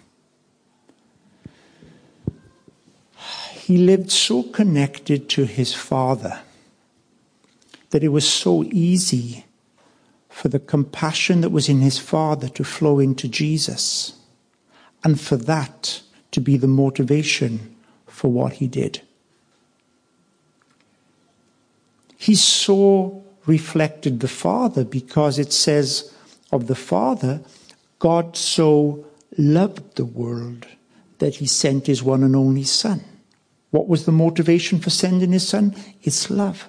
He 3.53 3.77
lived 3.77 4.11
so 4.11 4.43
connected 4.43 5.29
to 5.29 5.45
his 5.45 5.73
Father 5.73 6.41
that 7.91 8.03
it 8.03 8.09
was 8.09 8.27
so 8.27 8.63
easy 8.63 9.45
for 10.31 10.47
the 10.47 10.59
compassion 10.59 11.41
that 11.41 11.51
was 11.51 11.69
in 11.69 11.81
his 11.81 11.99
Father 11.99 12.49
to 12.49 12.63
flow 12.63 12.99
into 12.99 13.27
Jesus, 13.27 14.13
and 15.03 15.19
for 15.19 15.35
that 15.35 16.01
to 16.31 16.41
be 16.41 16.57
the 16.57 16.67
motivation 16.67 17.75
for 18.07 18.31
what 18.31 18.53
he 18.53 18.67
did. 18.67 19.01
He 22.17 22.35
so 22.35 23.23
reflected 23.45 24.19
the 24.19 24.27
Father 24.27 24.83
because 24.83 25.37
it 25.37 25.51
says 25.51 26.13
of 26.51 26.67
the 26.67 26.75
Father, 26.75 27.41
God 27.99 28.37
so 28.37 29.05
loved 29.37 29.95
the 29.95 30.05
world 30.05 30.67
that 31.19 31.35
he 31.35 31.47
sent 31.47 31.87
his 31.87 32.03
one 32.03 32.23
and 32.23 32.35
only 32.35 32.63
Son. 32.63 33.03
What 33.71 33.87
was 33.87 34.05
the 34.05 34.11
motivation 34.11 34.79
for 34.79 34.89
sending 34.89 35.31
his 35.31 35.47
Son? 35.47 35.75
It's 36.03 36.29
love. 36.29 36.67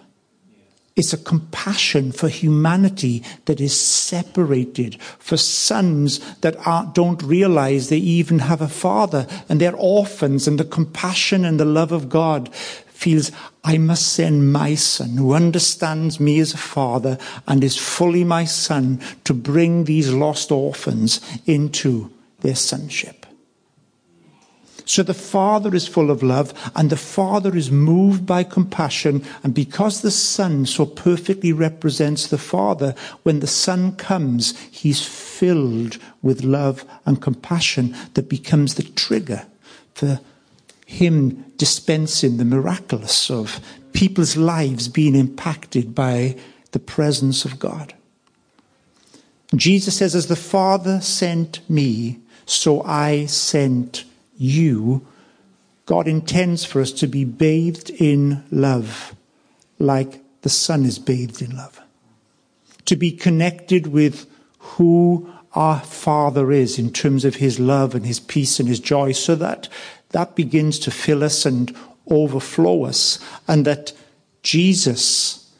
It's 0.94 1.14
a 1.14 1.18
compassion 1.18 2.12
for 2.12 2.28
humanity 2.28 3.22
that 3.46 3.61
is 3.61 3.78
separated, 3.78 5.00
for 5.18 5.38
sons 5.38 6.20
that 6.40 6.57
don't 6.94 7.22
realize 7.22 7.88
they 7.88 7.96
even 7.96 8.40
have 8.40 8.61
a 8.61 8.68
father 8.68 9.26
and 9.48 9.61
they're 9.61 9.74
orphans, 9.74 10.46
and 10.46 10.61
the 10.61 10.64
compassion 10.64 11.46
and 11.46 11.59
the 11.59 11.64
love 11.64 11.92
of 11.92 12.11
God 12.11 12.55
feels, 12.55 13.33
I 13.64 13.78
must 13.78 14.12
send 14.12 14.52
my 14.52 14.74
son 14.74 15.16
who 15.16 15.33
understands 15.33 16.20
me 16.20 16.38
as 16.40 16.55
a 16.55 16.59
father 16.59 17.18
and 17.48 17.64
is 17.64 17.76
fully 17.76 18.22
my 18.22 18.44
son 18.44 19.00
to 19.24 19.35
bring 19.35 19.85
these 19.85 20.12
lost 20.12 20.52
orphans 20.52 21.20
into 21.46 22.11
their 22.40 22.55
sonship. 22.55 23.22
So 24.92 25.02
the 25.02 25.14
Father 25.14 25.74
is 25.74 25.88
full 25.88 26.11
of 26.11 26.22
love, 26.22 26.52
and 26.76 26.90
the 26.90 26.98
Father 26.98 27.57
is 27.57 27.70
moved 27.70 28.26
by 28.26 28.44
compassion. 28.44 29.24
And 29.42 29.55
because 29.55 30.02
the 30.02 30.11
Son 30.11 30.66
so 30.66 30.85
perfectly 30.85 31.50
represents 31.50 32.26
the 32.26 32.37
Father, 32.37 32.94
when 33.22 33.40
the 33.40 33.46
Son 33.46 33.96
comes, 33.96 34.55
he's 34.70 35.02
filled 35.02 35.96
with 36.20 36.44
love 36.44 36.85
and 37.07 37.22
compassion 37.22 37.96
that 38.12 38.28
becomes 38.28 38.74
the 38.74 38.83
trigger 38.83 39.46
for 39.94 40.20
him 40.85 41.42
dispensing 41.57 42.37
the 42.37 42.44
miraculous 42.44 43.31
of 43.31 43.61
people's 43.94 44.37
lives 44.37 44.88
being 44.88 45.14
impacted 45.14 45.94
by 45.94 46.37
the 46.72 46.78
presence 46.78 47.46
of 47.46 47.59
God. 47.59 47.94
Jesus 49.57 49.96
says, 49.96 50.14
As 50.14 50.26
the 50.26 50.37
Father 50.37 51.00
sent 51.00 51.61
me, 51.70 52.18
so 52.44 52.83
I 52.83 53.24
sent 53.24 54.05
you, 54.42 55.07
God 55.87 56.07
intends 56.09 56.64
for 56.64 56.81
us 56.81 56.92
to 56.92 57.07
be 57.07 57.24
bathed 57.24 57.90
in 57.90 58.44
love, 58.50 59.14
like 59.78 60.22
the 60.42 60.48
Son 60.48 60.85
is 60.85 60.98
bathed 60.98 61.40
in 61.40 61.57
love. 61.57 61.81
To 62.87 62.96
be 62.96 63.12
connected 63.12 63.88
with 63.88 64.26
who 64.59 65.31
our 65.55 65.81
Father 65.81 66.50
is 66.50 66.78
in 66.78 66.92
terms 66.92 67.24
of 67.24 67.37
His 67.37 67.61
love 67.61 67.94
and 67.94 68.07
His 68.07 68.20
peace 68.20 68.59
and 68.59 68.68
His 68.68 68.81
joy, 68.81 69.12
so 69.12 69.35
that 69.37 69.68
that 70.11 70.35
begins 70.35 70.78
to 70.81 70.90
fill 70.90 71.22
us 71.24 71.46
and 71.46 71.74
overflow 72.11 72.85
us, 72.85 73.18
and 73.46 73.64
that 73.64 73.92
Jesus 74.42 75.50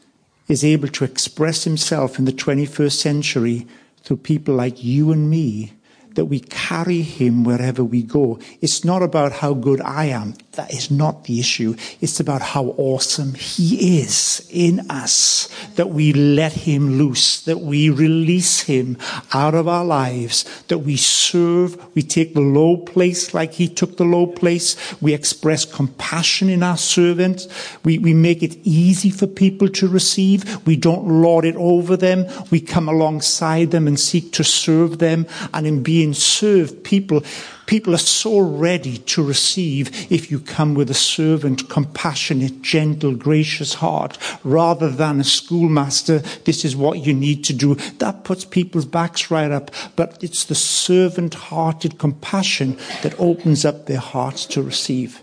is 0.49 0.65
able 0.65 0.89
to 0.89 1.05
express 1.05 1.65
Himself 1.65 2.19
in 2.19 2.25
the 2.25 2.33
21st 2.33 2.93
century 2.93 3.67
through 4.03 4.19
people 4.19 4.55
like 4.55 4.83
you 4.83 5.13
and 5.13 5.31
me 5.31 5.73
that 6.15 6.27
we 6.27 6.41
carry 6.41 7.03
him 7.03 7.45
wherever 7.45 7.83
we 7.85 8.03
go. 8.03 8.39
It's 8.61 8.85
not 8.85 9.03
about 9.03 9.33
how 9.33 9.55
good 9.55 9.81
I 9.81 10.07
am. 10.07 10.35
That 10.53 10.73
is 10.73 10.91
not 10.91 11.25
the 11.25 11.41
issue. 11.41 11.77
It's 12.01 12.21
about 12.21 12.43
how 12.43 12.75
awesome 12.77 13.35
he 13.35 14.01
is 14.01 14.47
in 14.51 14.81
us, 14.91 15.49
that 15.77 15.91
we 15.91 16.13
let 16.13 16.53
him 16.53 16.99
loose, 16.99 17.41
that 17.43 17.61
we 17.61 17.89
release 17.89 18.61
him 18.61 18.99
out 19.33 19.55
of 19.55 19.67
our 19.67 19.85
lives, 19.85 20.45
that 20.69 20.79
we 20.79 20.97
serve, 20.97 21.95
we 21.95 22.03
take 22.03 22.35
the 22.35 22.41
low 22.41 22.77
place 22.77 23.33
like 23.33 23.55
he 23.55 23.67
took 23.67 23.97
the 23.97 24.05
low 24.05 24.27
place. 24.27 24.77
We 25.01 25.15
express 25.15 25.65
compassion 25.65 26.51
in 26.51 26.63
our 26.63 26.77
servant. 26.77 27.47
We, 27.85 27.99
we 27.99 28.13
make 28.13 28.43
it 28.43 28.57
easy 28.63 29.11
for 29.11 29.27
people 29.27 29.69
to 29.71 29.89
receive. 29.89 30.67
We 30.67 30.77
don't 30.77 31.09
lord 31.09 31.45
it 31.45 31.57
over 31.57 31.97
them. 31.97 32.27
We 32.51 32.61
come 32.61 32.89
alongside 32.89 33.71
them 33.71 33.87
and 33.87 33.99
seek 33.99 34.33
to 34.33 34.45
serve 34.45 34.99
them. 34.99 35.27
And 35.55 35.67
in 35.67 35.83
served, 36.11 36.83
people 36.83 37.23
People 37.73 37.95
are 37.95 37.99
so 37.99 38.39
ready 38.39 38.99
to 38.99 39.23
receive 39.23 40.13
if 40.13 40.31
you 40.31 40.41
come 40.41 40.75
with 40.75 40.91
a 40.91 40.95
servant, 40.95 41.71
compassionate, 41.71 42.61
gentle, 42.61 43.15
gracious 43.15 43.73
heart, 43.73 44.19
rather 44.45 44.91
than 44.91 45.21
a 45.21 45.25
schoolmaster, 45.25 46.19
this 46.45 46.67
is 46.67 46.77
what 46.77 46.99
you 46.99 47.15
need 47.15 47.45
to 47.45 47.55
do. 47.55 47.77
That 47.97 48.25
puts 48.25 48.45
people's 48.45 48.85
backs 48.85 49.31
right 49.31 49.51
up. 49.51 49.71
But 49.97 50.23
it's 50.23 50.45
the 50.45 50.55
servant 50.55 51.33
hearted 51.33 51.99
compassion 51.99 52.77
that 53.03 53.19
opens 53.19 53.65
up 53.65 53.87
their 53.87 54.01
hearts 54.01 54.45
to 54.47 54.63
receive. 54.63 55.23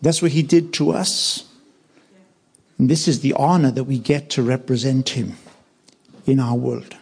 That's 0.00 0.22
what 0.22 0.30
he 0.30 0.42
did 0.42 0.72
to 0.74 0.92
us. 0.92 1.44
And 2.78 2.88
this 2.88 3.08
is 3.08 3.18
the 3.18 3.32
honor 3.32 3.72
that 3.72 3.84
we 3.84 3.98
get 3.98 4.30
to 4.30 4.42
represent 4.42 5.08
him 5.08 5.38
in 6.24 6.38
our 6.38 6.54
world. 6.54 6.94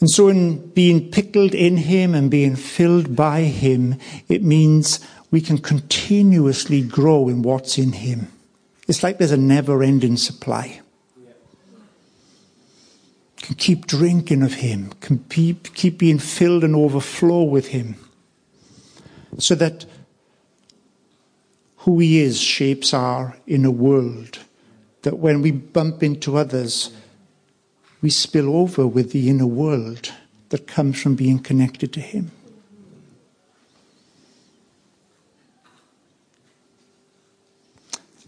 And 0.00 0.10
so, 0.10 0.28
in 0.28 0.70
being 0.70 1.10
pickled 1.10 1.54
in 1.54 1.78
Him 1.78 2.14
and 2.14 2.30
being 2.30 2.54
filled 2.54 3.16
by 3.16 3.42
Him, 3.42 3.96
it 4.28 4.42
means 4.42 5.00
we 5.30 5.40
can 5.40 5.58
continuously 5.58 6.82
grow 6.82 7.28
in 7.28 7.42
what's 7.42 7.78
in 7.78 7.92
Him. 7.92 8.28
It's 8.88 9.02
like 9.02 9.18
there's 9.18 9.32
a 9.32 9.36
never 9.36 9.82
ending 9.82 10.16
supply. 10.16 10.80
Can 13.38 13.56
keep 13.56 13.86
drinking 13.86 14.42
of 14.42 14.54
Him, 14.54 14.92
can 15.00 15.24
keep, 15.30 15.74
keep 15.74 15.98
being 15.98 16.18
filled 16.18 16.64
and 16.64 16.76
overflow 16.76 17.42
with 17.44 17.68
Him. 17.68 17.96
So 19.38 19.54
that 19.54 19.86
who 21.78 22.00
He 22.00 22.20
is 22.20 22.40
shapes 22.40 22.92
our 22.92 23.36
inner 23.46 23.70
world. 23.70 24.40
That 25.02 25.18
when 25.18 25.40
we 25.40 25.52
bump 25.52 26.02
into 26.02 26.36
others, 26.36 26.90
we 28.02 28.10
spill 28.10 28.54
over 28.54 28.86
with 28.86 29.12
the 29.12 29.28
inner 29.28 29.46
world 29.46 30.12
that 30.50 30.66
comes 30.66 31.00
from 31.00 31.14
being 31.14 31.38
connected 31.38 31.92
to 31.92 32.00
Him. 32.00 32.30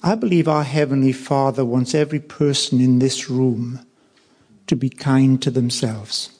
I 0.02 0.14
believe 0.14 0.48
our 0.48 0.64
Heavenly 0.64 1.12
Father 1.12 1.64
wants 1.64 1.94
every 1.94 2.20
person 2.20 2.80
in 2.80 2.98
this 2.98 3.28
room 3.28 3.84
to 4.66 4.76
be 4.76 4.88
kind 4.88 5.42
to 5.42 5.50
themselves. 5.50 6.30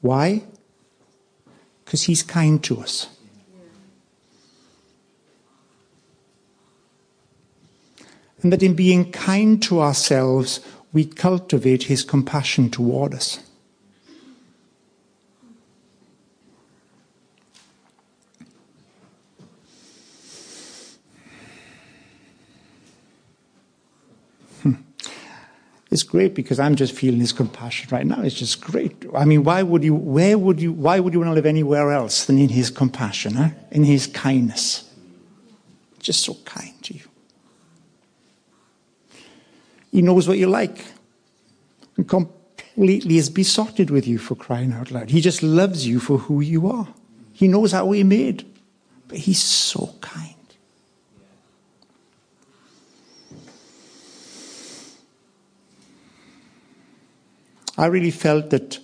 Why? 0.00 0.44
Because 1.84 2.04
He's 2.04 2.22
kind 2.22 2.62
to 2.64 2.80
us. 2.80 3.15
And 8.42 8.52
that 8.52 8.62
in 8.62 8.74
being 8.74 9.10
kind 9.12 9.62
to 9.62 9.80
ourselves, 9.80 10.60
we 10.92 11.04
cultivate 11.04 11.84
His 11.84 12.02
compassion 12.02 12.70
toward 12.70 13.14
us. 13.14 13.40
Hmm. 24.62 24.74
It's 25.90 26.02
great 26.02 26.34
because 26.34 26.58
I'm 26.58 26.76
just 26.76 26.94
feeling 26.94 27.20
his 27.20 27.32
compassion 27.32 27.88
right 27.90 28.06
now. 28.06 28.20
It's 28.22 28.34
just 28.34 28.60
great. 28.60 29.04
I 29.14 29.24
mean, 29.24 29.44
why 29.44 29.62
would 29.62 29.84
you, 29.84 29.94
where 29.94 30.36
would 30.36 30.60
you, 30.60 30.72
why 30.72 31.00
would 31.00 31.14
you 31.14 31.20
want 31.20 31.30
to 31.30 31.34
live 31.34 31.46
anywhere 31.46 31.92
else 31.92 32.26
than 32.26 32.38
in 32.38 32.48
his 32.48 32.70
compassion, 32.70 33.54
in 33.70 33.84
his 33.84 34.06
kindness? 34.06 34.90
Just 36.00 36.22
so 36.22 36.34
kind 36.44 36.74
to 36.84 36.94
you. 36.94 37.02
He 39.96 40.02
knows 40.02 40.28
what 40.28 40.36
you 40.36 40.46
like 40.46 40.84
and 41.96 42.06
completely 42.06 43.16
is 43.16 43.30
besotted 43.30 43.88
with 43.88 44.06
you 44.06 44.18
for 44.18 44.34
crying 44.34 44.74
out 44.74 44.90
loud. 44.90 45.08
He 45.08 45.22
just 45.22 45.42
loves 45.42 45.86
you 45.86 46.00
for 46.00 46.18
who 46.18 46.42
you 46.42 46.68
are. 46.70 46.86
He 47.32 47.48
knows 47.48 47.72
how 47.72 47.86
we're 47.86 48.04
made, 48.04 48.44
but 49.08 49.16
he's 49.16 49.42
so 49.42 49.94
kind. 50.02 50.34
I 57.78 57.86
really 57.86 58.10
felt 58.10 58.50
that 58.50 58.78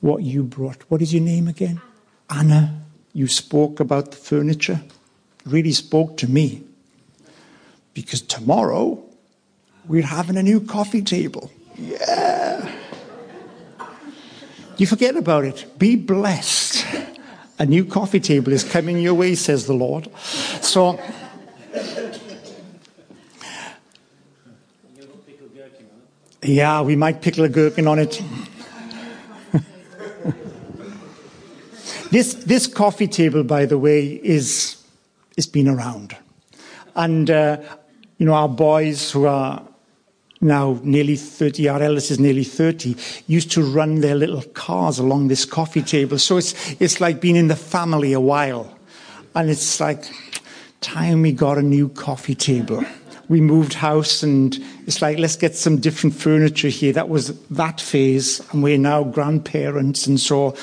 what 0.00 0.22
you 0.24 0.42
brought, 0.42 0.82
what 0.90 1.00
is 1.00 1.14
your 1.14 1.22
name 1.22 1.48
again? 1.48 1.80
Anna. 2.28 2.82
You 3.14 3.28
spoke 3.28 3.80
about 3.80 4.10
the 4.10 4.18
furniture, 4.18 4.82
really 5.46 5.72
spoke 5.72 6.18
to 6.18 6.28
me. 6.30 6.64
Because 7.94 8.20
tomorrow 8.20 9.07
we're 9.88 10.02
having 10.02 10.36
a 10.36 10.42
new 10.42 10.60
coffee 10.60 11.02
table. 11.02 11.50
Yeah. 11.76 12.70
You 14.76 14.86
forget 14.86 15.16
about 15.16 15.44
it. 15.44 15.66
Be 15.78 15.96
blessed. 15.96 16.86
A 17.58 17.66
new 17.66 17.84
coffee 17.84 18.20
table 18.20 18.52
is 18.52 18.62
coming 18.62 18.98
your 18.98 19.14
way, 19.14 19.34
says 19.34 19.66
the 19.66 19.72
Lord. 19.72 20.08
So. 20.60 21.00
Yeah, 26.42 26.82
we 26.82 26.94
might 26.94 27.20
pickle 27.20 27.44
a 27.44 27.48
gherkin 27.48 27.88
on 27.88 27.98
it. 27.98 28.22
this, 32.12 32.34
this 32.34 32.68
coffee 32.68 33.08
table, 33.08 33.42
by 33.42 33.66
the 33.66 33.76
way, 33.76 34.20
is, 34.22 34.80
is 35.36 35.48
been 35.48 35.66
around. 35.66 36.16
And, 36.94 37.28
uh, 37.28 37.60
you 38.18 38.26
know, 38.26 38.34
our 38.34 38.48
boys 38.48 39.10
who 39.10 39.26
are 39.26 39.67
now 40.40 40.78
nearly 40.82 41.16
30, 41.16 41.68
our 41.68 41.82
eldest 41.82 42.10
is 42.10 42.20
nearly 42.20 42.44
30, 42.44 42.96
used 43.26 43.50
to 43.52 43.62
run 43.62 44.00
their 44.00 44.14
little 44.14 44.42
cars 44.42 44.98
along 44.98 45.28
this 45.28 45.44
coffee 45.44 45.82
table. 45.82 46.18
So 46.18 46.36
it's, 46.36 46.54
it's 46.80 47.00
like 47.00 47.20
being 47.20 47.36
in 47.36 47.48
the 47.48 47.56
family 47.56 48.12
a 48.12 48.20
while. 48.20 48.76
And 49.34 49.50
it's 49.50 49.80
like, 49.80 50.04
time 50.80 51.22
we 51.22 51.32
got 51.32 51.58
a 51.58 51.62
new 51.62 51.88
coffee 51.88 52.34
table 52.34 52.84
we 53.28 53.40
moved 53.40 53.74
house 53.74 54.22
and 54.22 54.58
it's 54.86 55.02
like, 55.02 55.18
let's 55.18 55.36
get 55.36 55.54
some 55.54 55.78
different 55.78 56.14
furniture 56.14 56.68
here. 56.68 56.92
That 56.92 57.08
was 57.08 57.38
that 57.48 57.80
phase. 57.80 58.40
And 58.52 58.62
we're 58.62 58.78
now 58.78 59.04
grandparents. 59.04 60.06
And 60.06 60.18
so 60.18 60.56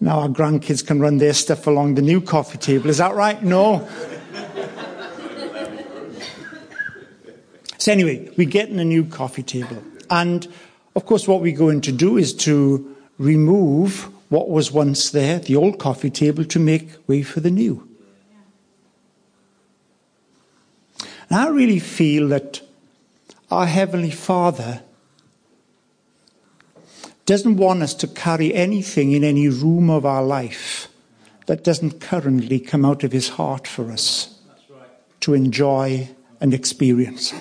now 0.00 0.20
our 0.20 0.28
grandkids 0.28 0.84
can 0.84 1.00
run 1.00 1.18
their 1.18 1.32
stuff 1.32 1.66
along 1.66 1.94
the 1.94 2.02
new 2.02 2.20
coffee 2.20 2.58
table. 2.58 2.90
Is 2.90 2.98
that 2.98 3.14
right? 3.14 3.40
No. 3.42 3.88
So 7.80 7.90
anyway, 7.92 8.30
we're 8.36 8.46
getting 8.46 8.78
a 8.78 8.84
new 8.84 9.06
coffee 9.06 9.42
table. 9.42 9.82
And 10.10 10.46
of 10.94 11.06
course, 11.06 11.26
what 11.26 11.40
we're 11.40 11.56
going 11.56 11.80
to 11.80 11.92
do 11.92 12.18
is 12.18 12.34
to 12.34 12.94
remove 13.16 14.10
what 14.28 14.50
was 14.50 14.70
once 14.70 15.08
there, 15.08 15.38
the 15.38 15.56
old 15.56 15.78
coffee 15.78 16.10
table, 16.10 16.44
to 16.44 16.58
make 16.58 16.90
way 17.08 17.22
for 17.22 17.40
the 17.40 17.50
new. 17.50 17.88
And 21.30 21.40
I 21.40 21.48
really 21.48 21.78
feel 21.78 22.28
that 22.28 22.60
our 23.50 23.64
Heavenly 23.64 24.10
Father 24.10 24.82
doesn't 27.24 27.56
want 27.56 27.82
us 27.82 27.94
to 27.94 28.06
carry 28.06 28.52
anything 28.52 29.12
in 29.12 29.24
any 29.24 29.48
room 29.48 29.88
of 29.88 30.04
our 30.04 30.22
life 30.22 30.88
that 31.46 31.64
doesn't 31.64 31.98
currently 31.98 32.60
come 32.60 32.84
out 32.84 33.04
of 33.04 33.12
His 33.12 33.30
heart 33.30 33.66
for 33.66 33.90
us 33.90 34.38
right. 34.68 34.82
to 35.20 35.32
enjoy 35.32 36.10
and 36.42 36.52
experience. 36.52 37.32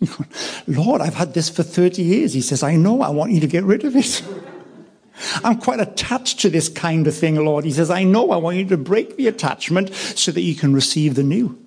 Lord, 0.66 1.00
I've 1.00 1.14
had 1.14 1.34
this 1.34 1.48
for 1.48 1.62
30 1.62 2.02
years. 2.02 2.32
He 2.32 2.40
says, 2.40 2.62
I 2.62 2.76
know, 2.76 3.02
I 3.02 3.10
want 3.10 3.32
you 3.32 3.40
to 3.40 3.46
get 3.46 3.64
rid 3.64 3.84
of 3.84 3.96
it. 3.96 4.22
I'm 5.44 5.58
quite 5.58 5.80
attached 5.80 6.40
to 6.40 6.50
this 6.50 6.68
kind 6.68 7.06
of 7.06 7.16
thing, 7.16 7.36
Lord. 7.36 7.64
He 7.64 7.72
says, 7.72 7.90
I 7.90 8.04
know 8.04 8.30
I 8.30 8.36
want 8.36 8.56
you 8.56 8.66
to 8.66 8.76
break 8.76 9.16
the 9.16 9.26
attachment 9.26 9.92
so 9.94 10.30
that 10.30 10.42
you 10.42 10.54
can 10.54 10.72
receive 10.72 11.16
the 11.16 11.24
new. 11.24 11.58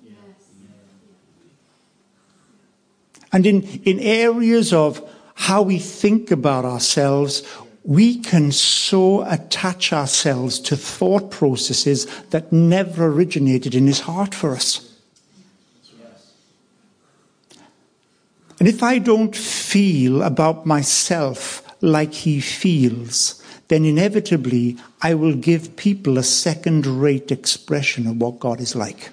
And 3.32 3.46
in, 3.46 3.62
in 3.84 3.98
areas 4.00 4.72
of 4.72 5.06
how 5.34 5.62
we 5.62 5.78
think 5.78 6.30
about 6.30 6.64
ourselves, 6.64 7.42
we 7.84 8.18
can 8.18 8.52
so 8.52 9.22
attach 9.24 9.92
ourselves 9.92 10.58
to 10.60 10.76
thought 10.76 11.30
processes 11.30 12.06
that 12.30 12.52
never 12.52 13.06
originated 13.06 13.74
in 13.74 13.86
his 13.86 14.00
heart 14.00 14.34
for 14.34 14.52
us. 14.52 14.91
And 18.62 18.68
if 18.68 18.80
I 18.80 18.98
don't 19.00 19.34
feel 19.34 20.22
about 20.22 20.66
myself 20.66 21.66
like 21.80 22.14
he 22.14 22.38
feels, 22.38 23.42
then 23.66 23.84
inevitably 23.84 24.76
I 25.02 25.14
will 25.14 25.34
give 25.34 25.74
people 25.74 26.16
a 26.16 26.22
second 26.22 26.86
rate 26.86 27.32
expression 27.32 28.06
of 28.06 28.18
what 28.18 28.38
God 28.38 28.60
is 28.60 28.76
like. 28.76 29.10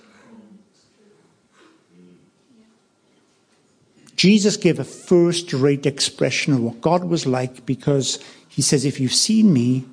Jesus 4.16 4.56
gave 4.56 4.78
a 4.78 4.84
first 4.84 5.52
rate 5.52 5.88
expression 5.88 6.54
of 6.54 6.60
what 6.60 6.80
God 6.80 7.06
was 7.06 7.26
like 7.26 7.66
because 7.66 8.20
he 8.50 8.62
says, 8.62 8.86
If 8.86 9.00
you've 9.00 9.16
seen 9.16 9.52
me, 9.52 9.84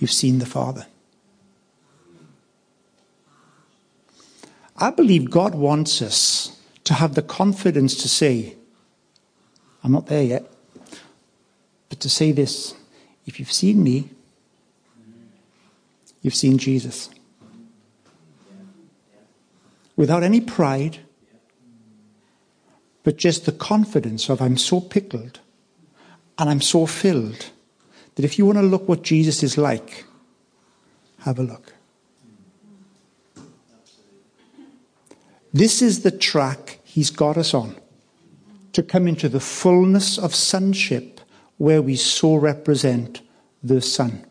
you've 0.00 0.10
seen 0.10 0.40
the 0.40 0.44
Father. 0.44 0.88
I 4.76 4.90
believe 4.90 5.30
God 5.30 5.54
wants 5.54 6.02
us 6.02 6.45
to 6.86 6.94
have 6.94 7.16
the 7.16 7.22
confidence 7.22 7.96
to 7.96 8.08
say, 8.08 8.54
I'm 9.82 9.90
not 9.90 10.06
there 10.06 10.22
yet, 10.22 10.50
but 11.88 11.98
to 12.00 12.08
say 12.08 12.30
this 12.30 12.74
if 13.26 13.40
you've 13.40 13.52
seen 13.52 13.82
me, 13.82 14.08
you've 16.22 16.34
seen 16.34 16.58
Jesus. 16.58 17.10
Without 19.96 20.22
any 20.22 20.40
pride, 20.40 21.00
but 23.02 23.16
just 23.16 23.46
the 23.46 23.52
confidence 23.52 24.28
of 24.28 24.40
I'm 24.40 24.56
so 24.56 24.80
pickled 24.80 25.40
and 26.38 26.48
I'm 26.48 26.60
so 26.60 26.86
filled 26.86 27.50
that 28.14 28.24
if 28.24 28.38
you 28.38 28.46
want 28.46 28.58
to 28.58 28.62
look 28.62 28.88
what 28.88 29.02
Jesus 29.02 29.42
is 29.42 29.58
like, 29.58 30.04
have 31.20 31.40
a 31.40 31.42
look. 31.42 31.72
This 35.56 35.80
is 35.80 36.02
the 36.02 36.10
track 36.10 36.80
he's 36.84 37.08
got 37.08 37.38
us 37.38 37.54
on 37.54 37.76
to 38.74 38.82
come 38.82 39.08
into 39.08 39.26
the 39.26 39.40
fullness 39.40 40.18
of 40.18 40.34
sonship 40.34 41.18
where 41.56 41.80
we 41.80 41.96
so 41.96 42.34
represent 42.34 43.22
the 43.62 43.80
Son. 43.80 44.22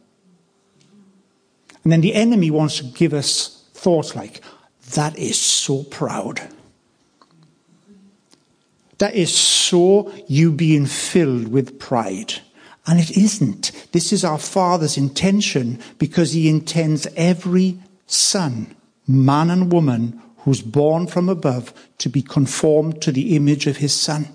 And 1.84 1.92
then 1.92 2.02
the 2.02 2.14
enemy 2.14 2.52
wants 2.52 2.78
to 2.78 2.84
give 2.84 3.12
us 3.12 3.68
thoughts 3.74 4.16
like, 4.16 4.42
that 4.92 5.18
is 5.18 5.40
so 5.40 5.86
proud. 5.86 6.48
That 9.00 9.16
is 9.16 9.34
so 9.34 10.14
you 10.28 10.52
being 10.52 10.86
filled 10.86 11.48
with 11.48 11.80
pride. 11.80 12.36
And 12.86 13.00
it 13.00 13.18
isn't. 13.18 13.72
This 13.94 14.14
is 14.14 14.24
our 14.24 14.38
Father's 14.38 14.96
intention 14.96 15.80
because 15.98 16.34
He 16.34 16.50
intends 16.50 17.08
every 17.16 17.80
son, 18.06 18.76
man 19.08 19.50
and 19.50 19.74
woman, 19.74 20.22
who's 20.46 20.62
born 20.62 21.08
from 21.08 21.28
above 21.28 21.74
to 21.98 22.08
be 22.08 22.22
conformed 22.22 23.02
to 23.02 23.12
the 23.12 23.36
image 23.36 23.66
of 23.66 23.78
His 23.78 23.94
Son. 23.94 24.28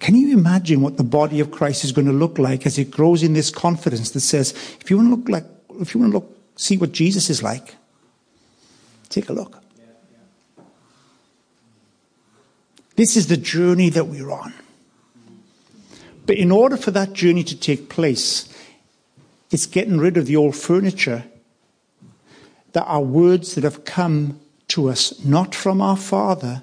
can 0.00 0.14
you 0.14 0.36
imagine 0.36 0.82
what 0.82 0.98
the 0.98 1.04
body 1.04 1.40
of 1.40 1.50
Christ 1.50 1.84
is 1.84 1.92
going 1.92 2.06
to 2.06 2.12
look 2.12 2.38
like 2.38 2.66
as 2.66 2.76
it 2.76 2.90
grows 2.90 3.22
in 3.22 3.32
this 3.32 3.50
confidence 3.50 4.10
that 4.10 4.20
says, 4.20 4.52
if 4.80 4.90
you 4.90 4.96
want 4.98 5.08
to 5.10 5.16
look 5.16 5.28
like, 5.28 5.44
if 5.80 5.94
you 5.94 6.00
want 6.00 6.12
to 6.12 6.18
look, 6.18 6.38
see 6.56 6.76
what 6.76 6.92
Jesus 6.92 7.30
is 7.30 7.42
like, 7.42 7.76
take 9.08 9.28
a 9.28 9.32
look. 9.32 9.62
This 12.96 13.16
is 13.16 13.28
the 13.28 13.36
journey 13.36 13.90
that 13.90 14.06
we're 14.06 14.30
on. 14.30 14.52
But 16.26 16.36
in 16.36 16.50
order 16.50 16.76
for 16.76 16.90
that 16.90 17.12
journey 17.12 17.44
to 17.44 17.56
take 17.56 17.88
place, 17.88 18.52
it's 19.52 19.66
getting 19.66 19.98
rid 19.98 20.16
of 20.16 20.26
the 20.26 20.36
old 20.36 20.56
furniture 20.56 21.24
that 22.72 22.84
are 22.84 23.02
words 23.02 23.54
that 23.54 23.64
have 23.64 23.84
come 23.84 24.40
to 24.68 24.88
us 24.88 25.24
not 25.24 25.54
from 25.54 25.80
our 25.80 25.96
Father, 25.96 26.62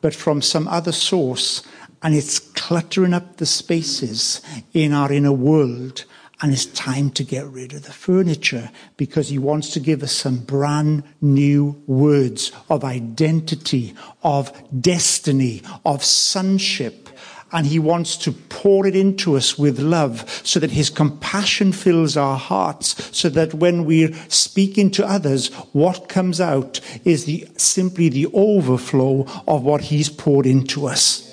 but 0.00 0.14
from 0.14 0.42
some 0.42 0.68
other 0.68 0.92
source. 0.92 1.62
And 2.02 2.14
it's 2.14 2.38
cluttering 2.38 3.14
up 3.14 3.36
the 3.36 3.46
spaces 3.46 4.42
in 4.72 4.92
our 4.92 5.12
inner 5.12 5.32
world. 5.32 6.04
And 6.42 6.52
it's 6.52 6.66
time 6.66 7.10
to 7.12 7.24
get 7.24 7.46
rid 7.46 7.72
of 7.72 7.84
the 7.84 7.92
furniture 7.92 8.70
because 8.96 9.28
he 9.28 9.38
wants 9.38 9.70
to 9.70 9.80
give 9.80 10.02
us 10.02 10.12
some 10.12 10.38
brand 10.38 11.04
new 11.22 11.82
words 11.86 12.52
of 12.68 12.84
identity, 12.84 13.94
of 14.22 14.52
destiny, 14.80 15.62
of 15.86 16.04
sonship 16.04 17.08
and 17.54 17.66
he 17.66 17.78
wants 17.78 18.16
to 18.16 18.32
pour 18.32 18.84
it 18.84 18.96
into 18.96 19.36
us 19.36 19.56
with 19.56 19.78
love 19.78 20.28
so 20.44 20.58
that 20.58 20.72
his 20.72 20.90
compassion 20.90 21.72
fills 21.72 22.16
our 22.16 22.36
hearts 22.36 23.16
so 23.16 23.28
that 23.28 23.54
when 23.54 23.84
we're 23.84 24.12
speaking 24.28 24.90
to 24.90 25.06
others 25.06 25.54
what 25.72 26.08
comes 26.08 26.40
out 26.40 26.80
is 27.04 27.26
the 27.26 27.46
simply 27.56 28.08
the 28.08 28.26
overflow 28.34 29.24
of 29.46 29.62
what 29.62 29.82
he's 29.82 30.08
poured 30.08 30.46
into 30.46 30.86
us. 30.86 31.32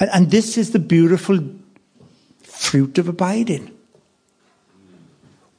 And, 0.00 0.08
and 0.14 0.30
this 0.30 0.56
is 0.56 0.70
the 0.70 0.78
beautiful 0.78 1.38
fruit 2.42 2.96
of 2.96 3.08
abiding. 3.08 3.70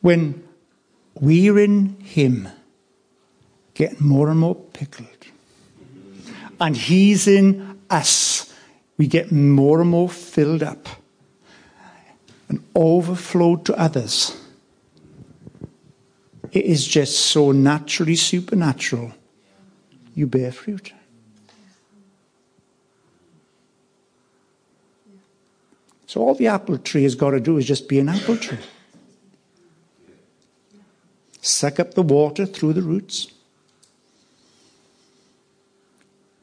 When 0.02 0.44
we're 1.14 1.60
in 1.60 2.00
him 2.00 2.50
getting 3.76 4.08
more 4.08 4.30
and 4.30 4.40
more 4.40 4.56
pickled. 4.56 5.08
And 6.60 6.76
he's 6.76 7.28
in 7.28 7.80
us 7.92 8.51
we 9.02 9.08
get 9.08 9.32
more 9.32 9.82
and 9.82 9.90
more 9.90 10.08
filled 10.08 10.62
up 10.62 10.88
and 12.50 12.64
overflowed 12.76 13.66
to 13.66 13.76
others. 13.76 14.40
It 16.52 16.66
is 16.66 16.88
just 16.88 17.18
so 17.18 17.52
naturally 17.52 18.16
supernatural. 18.16 19.12
You 20.14 20.28
bear 20.28 20.52
fruit. 20.52 20.94
So 26.06 26.22
all 26.22 26.36
the 26.36 26.46
apple 26.46 26.78
tree 26.78 27.02
has 27.02 27.16
got 27.16 27.32
to 27.32 27.40
do 27.40 27.58
is 27.58 27.66
just 27.66 27.90
be 27.90 27.98
an 27.98 28.08
apple 28.08 28.38
tree. 28.38 28.60
Suck 31.42 31.80
up 31.80 31.96
the 31.96 32.04
water 32.04 32.46
through 32.46 32.74
the 32.74 32.84
roots. 32.84 33.32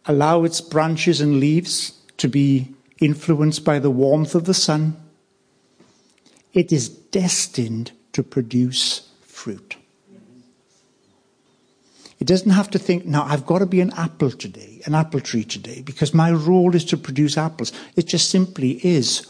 Allow 0.06 0.42
its 0.42 0.60
branches 0.60 1.20
and 1.20 1.38
leaves 1.38 1.97
to 2.18 2.28
be 2.28 2.74
influenced 3.00 3.64
by 3.64 3.78
the 3.78 3.90
warmth 3.90 4.34
of 4.34 4.44
the 4.44 4.54
sun, 4.54 4.96
it 6.52 6.72
is 6.72 6.88
destined 6.88 7.92
to 8.12 8.22
produce 8.22 9.08
fruit. 9.22 9.76
It 12.18 12.26
doesn't 12.26 12.50
have 12.50 12.68
to 12.70 12.78
think, 12.78 13.06
now 13.06 13.22
I've 13.22 13.46
got 13.46 13.60
to 13.60 13.66
be 13.66 13.80
an 13.80 13.92
apple 13.96 14.32
today, 14.32 14.80
an 14.86 14.94
apple 14.94 15.20
tree 15.20 15.44
today, 15.44 15.82
because 15.82 16.12
my 16.12 16.32
role 16.32 16.74
is 16.74 16.84
to 16.86 16.96
produce 16.96 17.38
apples. 17.38 17.72
It 17.94 18.08
just 18.08 18.28
simply 18.28 18.84
is 18.84 19.26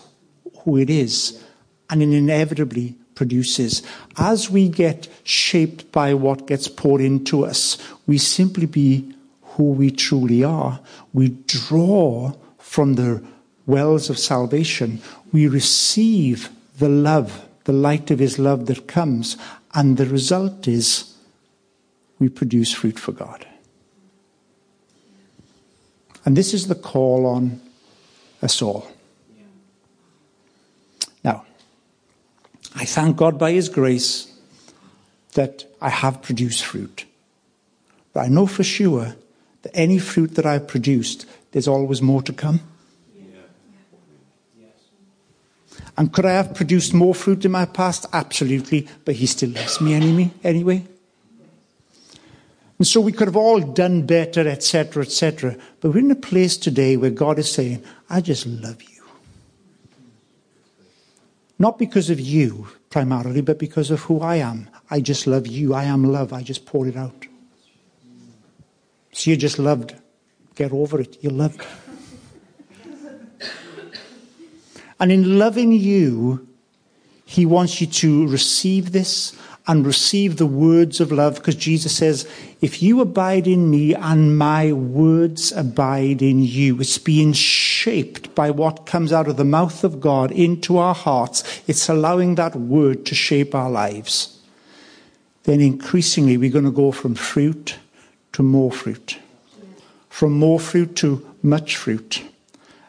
who 0.61 0.79
it 0.79 0.89
is, 0.89 1.45
and 1.91 2.03
it 2.03 2.11
inevitably 2.11 2.97
produces. 3.15 3.83
As 4.17 4.49
we 4.49 4.71
get 4.71 5.09
shaped 5.25 5.93
by 5.93 6.15
what 6.15 6.47
gets 6.47 6.67
poured 6.67 7.03
into 7.03 7.45
us, 7.45 7.77
we 8.07 8.17
simply 8.17 8.65
be 8.65 9.13
who 9.43 9.73
we 9.73 9.91
truly 9.91 10.43
are. 10.43 10.81
We 11.13 11.29
draw 11.47 12.33
from 12.69 12.97
the 12.97 13.25
wells 13.65 14.11
of 14.11 14.19
salvation, 14.19 15.01
we 15.33 15.49
receive 15.49 16.51
the 16.79 16.89
love, 16.89 17.49
the 17.65 17.73
light 17.73 18.11
of 18.11 18.19
His 18.19 18.39
love 18.39 18.67
that 18.67 18.87
comes, 18.87 19.39
and 19.73 19.97
the 19.97 20.05
result 20.05 20.69
is 20.69 21.15
we 22.19 22.29
produce 22.29 22.75
fruit 22.75 22.99
for 22.99 23.13
God. 23.13 23.47
And 26.27 26.37
this 26.37 26.53
is 26.53 26.67
the 26.67 26.75
call 26.75 27.25
on 27.25 27.59
us 28.43 28.61
all. 28.61 28.87
Now, 31.25 31.47
I 32.77 32.85
thank 32.85 33.17
God 33.17 33.39
by 33.39 33.53
His 33.53 33.71
grace 33.71 34.31
that 35.33 35.65
I 35.81 35.89
have 35.89 36.21
produced 36.21 36.67
fruit. 36.67 37.07
But 38.13 38.27
I 38.27 38.29
know 38.29 38.47
for 38.47 38.63
sure 38.63 39.17
that 39.63 39.75
any 39.75 39.99
fruit 39.99 40.35
that 40.35 40.45
I've 40.45 40.69
produced 40.69 41.25
there's 41.53 41.69
always 41.69 42.03
more 42.03 42.23
to 42.23 42.33
come. 42.33 42.61
And 45.97 46.13
could 46.13 46.25
I 46.25 46.33
have 46.33 46.55
produced 46.55 46.95
more 46.95 47.13
fruit 47.13 47.45
in 47.45 47.51
my 47.51 47.65
past? 47.65 48.07
Absolutely, 48.13 48.87
but 49.05 49.17
he 49.17 49.27
still 49.27 49.51
loves 49.51 49.81
me 49.81 49.95
anyway. 50.45 50.87
And 52.79 52.87
so 52.87 53.01
we 53.01 53.11
could 53.11 53.27
have 53.27 53.37
all 53.37 53.61
done 53.61 54.07
better, 54.07 54.47
etc., 54.47 55.03
etc. 55.03 55.57
But 55.81 55.91
we're 55.91 55.99
in 55.99 56.13
a 56.13 56.15
place 56.15 56.57
today 56.57 56.97
where 56.97 57.11
God 57.11 57.41
is 57.41 57.51
saying, 57.51 57.83
I 58.09 58.21
just 58.21 58.47
love 58.47 58.81
you. 58.81 59.03
Not 61.59 61.81
because 61.81 62.09
of 62.09 62.21
you 62.21 62.69
primarily, 62.91 63.41
but 63.41 63.59
because 63.59 63.91
of 63.91 64.03
who 64.03 64.21
I 64.21 64.37
am. 64.37 64.71
I 64.91 65.01
just 65.01 65.27
love 65.27 65.49
you. 65.49 65.75
I 65.75 65.85
am 65.85 66.05
love. 66.05 66.33
I 66.33 66.45
just 66.45 66.65
pour 66.65 66.87
it 66.87 66.97
out. 66.97 67.27
So 69.11 69.31
you're 69.31 69.37
just 69.37 69.59
loved. 69.59 69.97
Get 70.59 70.73
over 70.73 71.01
it. 71.01 71.23
You're 71.23 71.31
loved. 71.31 71.65
And 74.99 75.13
in 75.13 75.39
loving 75.39 75.71
you, 75.71 76.49
he 77.25 77.47
wants 77.47 77.81
you 77.81 77.87
to 77.87 78.27
receive 78.27 78.91
this 78.91 79.37
and 79.69 79.87
receive 79.87 80.37
the 80.37 80.47
words 80.47 81.01
of 81.01 81.13
love 81.13 81.37
because 81.37 81.55
Jesus 81.55 81.97
says, 81.97 82.29
if 82.61 82.83
you 82.83 83.01
abide 83.01 83.47
in 83.47 83.71
me 83.71 83.95
and 83.95 84.37
my 84.37 84.73
words 84.73 85.53
abide 85.53 86.23
in 86.23 86.43
you, 86.43 86.81
it's 86.81 86.99
being 86.99 87.33
shaped 87.33 88.35
by 88.35 88.51
what 88.51 88.85
comes 88.85 89.13
out 89.13 89.29
of 89.29 89.37
the 89.37 89.45
mouth 89.45 89.85
of 89.85 90.01
God 90.01 90.33
into 90.33 90.77
our 90.77 90.95
hearts. 90.95 91.63
It's 91.69 91.89
allowing 91.89 92.35
that 92.35 92.57
word 92.57 93.07
to 93.07 93.15
shape 93.15 93.55
our 93.55 93.71
lives. 93.71 94.41
Then 95.45 95.61
increasingly 95.61 96.37
we're 96.37 96.51
going 96.51 96.65
to 96.65 96.73
go 96.73 96.91
from 96.91 97.15
fruit 97.15 97.77
to 98.33 98.43
more 98.43 98.73
fruit 98.73 99.19
from 100.19 100.33
more 100.33 100.59
fruit 100.59 100.97
to 100.97 101.25
much 101.45 101.77
fruit, 101.77 102.25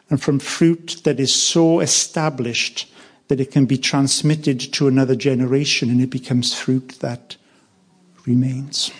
and 0.08 0.20
from 0.20 0.40
fruit 0.40 1.00
that 1.04 1.20
is 1.20 1.32
so 1.32 1.78
established 1.78 2.92
that 3.28 3.38
it 3.38 3.52
can 3.52 3.66
be 3.66 3.78
transmitted 3.78 4.58
to 4.58 4.88
another 4.88 5.14
generation 5.14 5.90
and 5.90 6.00
it 6.00 6.10
becomes 6.10 6.52
fruit 6.52 6.88
that 6.98 7.36
remains. 8.26 8.90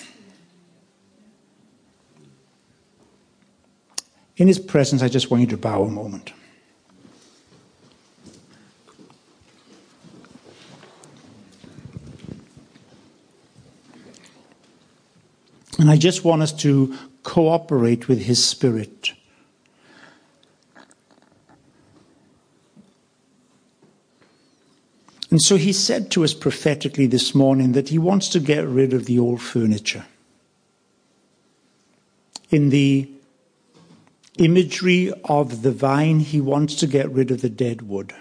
In 4.37 4.47
his 4.47 4.61
presence, 4.61 5.03
I 5.03 5.09
just 5.09 5.29
want 5.29 5.41
you 5.41 5.49
to 5.49 5.57
bow 5.57 5.83
a 5.83 5.91
moment. 5.91 6.33
And 15.81 15.91
I 15.91 15.97
just 15.97 16.23
want 16.23 16.43
us 16.43 16.53
to 16.63 16.97
cooperate 17.23 18.09
with 18.09 18.23
His 18.23 18.45
Spirit. 18.45 19.13
And 25.31 25.41
so 25.41 25.57
he 25.57 25.73
said 25.73 26.11
to 26.11 26.25
us 26.25 26.35
prophetically 26.35 27.07
this 27.07 27.35
morning 27.35 27.73
that 27.73 27.91
he 27.91 27.99
wants 27.99 28.29
to 28.31 28.41
get 28.41 28.67
rid 28.67 28.93
of 28.93 29.07
the 29.07 29.19
old 29.19 29.41
furniture. 29.41 30.05
In 32.51 32.71
the 32.71 33.09
imagery 34.39 35.13
of 35.25 35.63
the 35.63 35.71
vine, 35.71 36.19
he 36.19 36.41
wants 36.41 36.75
to 36.77 36.87
get 36.89 37.09
rid 37.11 37.31
of 37.31 37.43
the 37.43 37.49
dead 37.49 37.83
wood. 37.83 38.13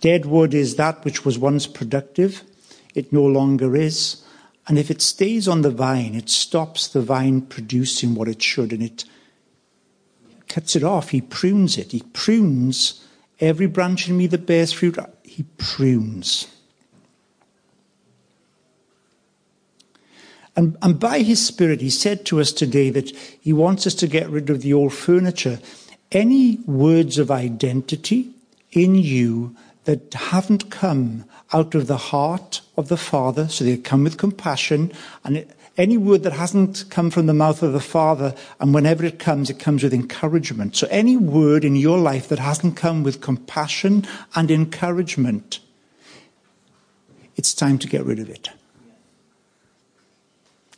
Dead 0.00 0.26
wood 0.26 0.52
is 0.52 0.76
that 0.76 1.02
which 1.04 1.24
was 1.24 1.38
once 1.38 1.66
productive 1.66 2.42
it 2.96 3.12
no 3.12 3.24
longer 3.24 3.76
is. 3.76 4.22
And 4.66 4.78
if 4.78 4.90
it 4.90 5.00
stays 5.00 5.46
on 5.46 5.62
the 5.62 5.70
vine, 5.70 6.14
it 6.14 6.28
stops 6.28 6.88
the 6.88 7.02
vine 7.02 7.42
producing 7.42 8.14
what 8.14 8.26
it 8.26 8.42
should 8.42 8.72
and 8.72 8.82
it 8.82 9.04
cuts 10.48 10.74
it 10.74 10.82
off. 10.82 11.10
He 11.10 11.20
prunes 11.20 11.78
it. 11.78 11.92
He 11.92 12.02
prunes 12.12 13.04
every 13.38 13.66
branch 13.66 14.08
in 14.08 14.16
me 14.16 14.26
that 14.28 14.46
bears 14.46 14.72
fruit. 14.72 14.98
He 15.22 15.44
prunes. 15.58 16.48
And, 20.56 20.76
and 20.80 20.98
by 20.98 21.20
His 21.20 21.46
Spirit, 21.46 21.82
He 21.82 21.90
said 21.90 22.24
to 22.26 22.40
us 22.40 22.50
today 22.50 22.88
that 22.90 23.10
He 23.10 23.52
wants 23.52 23.86
us 23.86 23.94
to 23.96 24.06
get 24.06 24.30
rid 24.30 24.48
of 24.48 24.62
the 24.62 24.72
old 24.72 24.94
furniture. 24.94 25.60
Any 26.10 26.56
words 26.66 27.18
of 27.18 27.30
identity 27.30 28.30
in 28.72 28.94
you 28.94 29.54
that 29.86 30.14
haven't 30.14 30.70
come 30.70 31.24
out 31.52 31.74
of 31.74 31.86
the 31.86 31.96
heart 31.96 32.60
of 32.76 32.88
the 32.88 32.96
Father, 32.96 33.48
so 33.48 33.64
they 33.64 33.76
come 33.76 34.04
with 34.04 34.18
compassion, 34.18 34.92
and 35.24 35.38
it, 35.38 35.50
any 35.78 35.96
word 35.96 36.22
that 36.22 36.32
hasn't 36.32 36.84
come 36.90 37.10
from 37.10 37.26
the 37.26 37.34
mouth 37.34 37.62
of 37.62 37.72
the 37.72 37.80
Father, 37.80 38.34
and 38.60 38.74
whenever 38.74 39.04
it 39.04 39.18
comes, 39.18 39.48
it 39.48 39.58
comes 39.58 39.82
with 39.82 39.94
encouragement. 39.94 40.74
So 40.74 40.86
any 40.90 41.16
word 41.16 41.64
in 41.64 41.76
your 41.76 41.98
life 41.98 42.28
that 42.28 42.38
hasn't 42.38 42.76
come 42.76 43.02
with 43.02 43.20
compassion 43.20 44.06
and 44.34 44.50
encouragement, 44.50 45.60
it's 47.36 47.54
time 47.54 47.78
to 47.78 47.88
get 47.88 48.04
rid 48.04 48.18
of 48.18 48.28
it. 48.28 48.48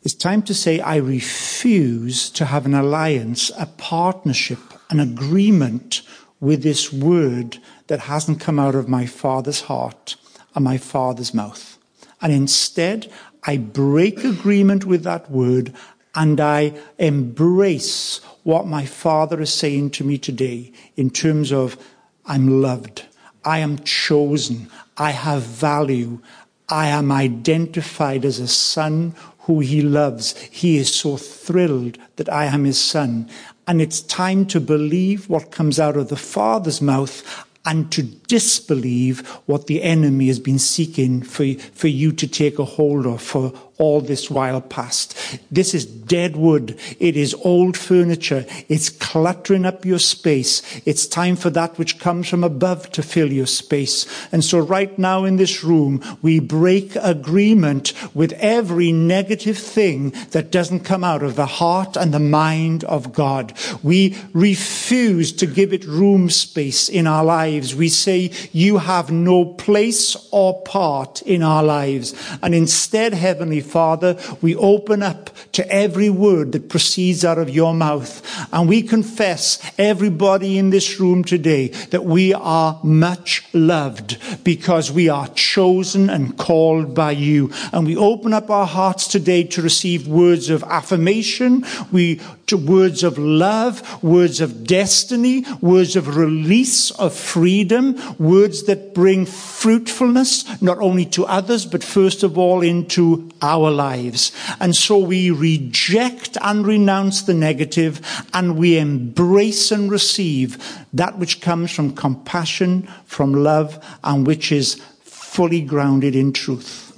It's 0.03 0.13
time 0.13 0.43
to 0.43 0.53
say, 0.53 0.79
I 0.79 0.97
refuse 0.97 2.29
to 2.31 2.45
have 2.45 2.65
an 2.65 2.73
alliance, 2.73 3.51
a 3.57 3.65
partnership, 3.65 4.59
an 4.89 4.99
agreement 4.99 6.01
with 6.39 6.63
this 6.63 6.93
word 6.93 7.57
that 7.89 8.01
hasn't 8.01 8.39
come 8.39 8.59
out 8.59 8.75
of 8.75 8.87
my 8.87 9.05
Father's 9.05 9.61
heart 9.61 10.15
and 10.55 10.63
my 10.63 10.77
Father's 10.77 11.33
mouth. 11.33 11.77
And 12.21 12.31
instead, 12.31 13.11
I 13.43 13.57
break 13.57 14.23
agreement 14.23 14.85
with 14.85 15.03
that 15.03 15.29
word 15.29 15.73
and 16.13 16.39
I 16.39 16.73
embrace 16.99 18.21
what 18.43 18.67
my 18.67 18.85
Father 18.85 19.41
is 19.41 19.53
saying 19.53 19.91
to 19.91 20.03
me 20.03 20.17
today 20.17 20.71
in 20.95 21.09
terms 21.09 21.51
of 21.51 21.77
I'm 22.25 22.61
loved, 22.61 23.05
I 23.43 23.59
am 23.59 23.79
chosen, 23.79 24.69
I 24.97 25.11
have 25.11 25.41
value, 25.41 26.19
I 26.67 26.87
am 26.87 27.11
identified 27.11 28.23
as 28.23 28.39
a 28.39 28.47
son 28.47 29.15
who 29.39 29.61
he 29.61 29.81
loves. 29.81 30.37
He 30.37 30.77
is 30.77 30.93
so 30.93 31.17
thrilled 31.17 31.97
that 32.17 32.29
I 32.31 32.45
am 32.45 32.65
his 32.65 32.79
son. 32.79 33.27
And 33.67 33.81
it's 33.81 34.01
time 34.01 34.45
to 34.47 34.59
believe 34.59 35.27
what 35.27 35.51
comes 35.51 35.79
out 35.79 35.97
of 35.97 36.09
the 36.09 36.15
Father's 36.15 36.81
mouth 36.81 37.47
and 37.65 37.91
to 37.91 38.03
disbelieve 38.03 39.27
what 39.45 39.67
the 39.67 39.83
enemy 39.83 40.27
has 40.27 40.39
been 40.39 40.59
seeking 40.59 41.21
for, 41.21 41.53
for 41.73 41.87
you 41.87 42.11
to 42.11 42.27
take 42.27 42.57
a 42.59 42.65
hold 42.65 43.05
of 43.05 43.21
for 43.21 43.51
all 43.79 44.01
this 44.01 44.29
while 44.29 44.59
past. 44.59 45.17
This 45.49 45.73
is 45.73 45.85
dead 45.85 46.35
wood. 46.35 46.77
It 46.99 47.15
is 47.15 47.33
old 47.45 47.77
furniture. 47.77 48.45
It's 48.67 48.89
cluttering 48.89 49.65
up 49.65 49.85
your 49.85 49.99
space. 49.99 50.61
It's 50.85 51.07
time 51.07 51.37
for 51.37 51.49
that 51.51 51.77
which 51.77 51.97
comes 51.97 52.27
from 52.27 52.43
above 52.43 52.91
to 52.91 53.01
fill 53.01 53.31
your 53.31 53.47
space. 53.47 54.05
And 54.33 54.43
so 54.43 54.59
right 54.59 54.97
now 54.99 55.23
in 55.23 55.37
this 55.37 55.63
room, 55.63 56.03
we 56.21 56.41
break 56.41 56.95
agreement 56.97 57.93
with 58.13 58.33
every 58.33 58.91
negative 58.91 59.57
thing 59.57 60.13
that 60.31 60.51
doesn't 60.51 60.81
come 60.81 61.05
out 61.05 61.23
of 61.23 61.37
the 61.37 61.45
heart 61.45 61.95
and 61.95 62.13
the 62.13 62.19
mind 62.19 62.83
of 62.83 63.13
God. 63.13 63.53
We 63.81 64.17
refuse 64.33 65.31
to 65.33 65.45
give 65.45 65.71
it 65.71 65.85
room 65.85 66.29
space 66.29 66.89
in 66.89 67.07
our 67.07 67.23
lives. 67.23 67.75
We 67.75 67.87
say, 67.87 68.31
you 68.51 68.79
have 68.79 69.09
no 69.09 69.45
place 69.45 70.17
or 70.31 70.61
part 70.63 71.21
in 71.21 71.43
our 71.43 71.63
lives. 71.63 72.13
And 72.43 72.53
instead, 72.53 73.13
Heavenly 73.13 73.61
Father, 73.69 74.17
we 74.41 74.55
open 74.55 75.03
up 75.03 75.29
to 75.53 75.67
every 75.71 76.09
word 76.09 76.51
that 76.51 76.69
proceeds 76.69 77.23
out 77.25 77.37
of 77.37 77.49
your 77.49 77.73
mouth. 77.73 78.21
And 78.53 78.67
we 78.67 78.81
confess, 78.81 79.59
everybody 79.77 80.57
in 80.57 80.69
this 80.69 80.99
room 80.99 81.23
today, 81.23 81.67
that 81.91 82.05
we 82.05 82.33
are 82.33 82.79
much 82.83 83.43
loved 83.53 84.17
because 84.43 84.91
we 84.91 85.09
are 85.09 85.27
chosen 85.29 86.09
and 86.09 86.37
called 86.37 86.95
by 86.95 87.11
you. 87.11 87.51
And 87.73 87.85
we 87.85 87.95
open 87.95 88.33
up 88.33 88.49
our 88.49 88.67
hearts 88.67 89.07
today 89.07 89.43
to 89.45 89.61
receive 89.61 90.07
words 90.07 90.49
of 90.49 90.63
affirmation, 90.63 91.65
we, 91.91 92.21
to 92.47 92.57
words 92.57 93.03
of 93.03 93.17
love, 93.17 94.03
words 94.03 94.41
of 94.41 94.65
destiny, 94.65 95.45
words 95.61 95.95
of 95.95 96.15
release, 96.15 96.91
of 96.91 97.13
freedom, 97.13 97.95
words 98.17 98.63
that 98.63 98.93
bring 98.93 99.25
fruitfulness, 99.25 100.61
not 100.61 100.77
only 100.79 101.05
to 101.05 101.25
others, 101.25 101.65
but 101.65 101.83
first 101.83 102.23
of 102.23 102.37
all 102.37 102.61
into 102.61 103.29
our 103.41 103.58
lives. 103.67 104.31
And 104.59 104.75
so 104.75 104.97
we 104.97 105.29
reject 105.31 106.37
and 106.41 106.65
renounce 106.65 107.23
the 107.23 107.33
negative 107.33 108.01
and 108.33 108.57
we 108.57 108.77
embrace 108.77 109.71
and 109.71 109.91
receive 109.91 110.57
that 110.93 111.17
which 111.17 111.41
comes 111.41 111.71
from 111.71 111.95
compassion, 111.95 112.87
from 113.05 113.33
love, 113.33 113.83
and 114.03 114.25
which 114.25 114.51
is 114.51 114.75
fully 115.03 115.61
grounded 115.61 116.15
in 116.15 116.33
truth. 116.33 116.97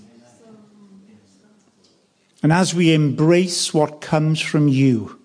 And 2.43 2.51
as 2.51 2.74
we 2.74 2.93
embrace 2.93 3.74
what 3.74 4.01
comes 4.01 4.39
from 4.41 4.68
you, 4.68 5.20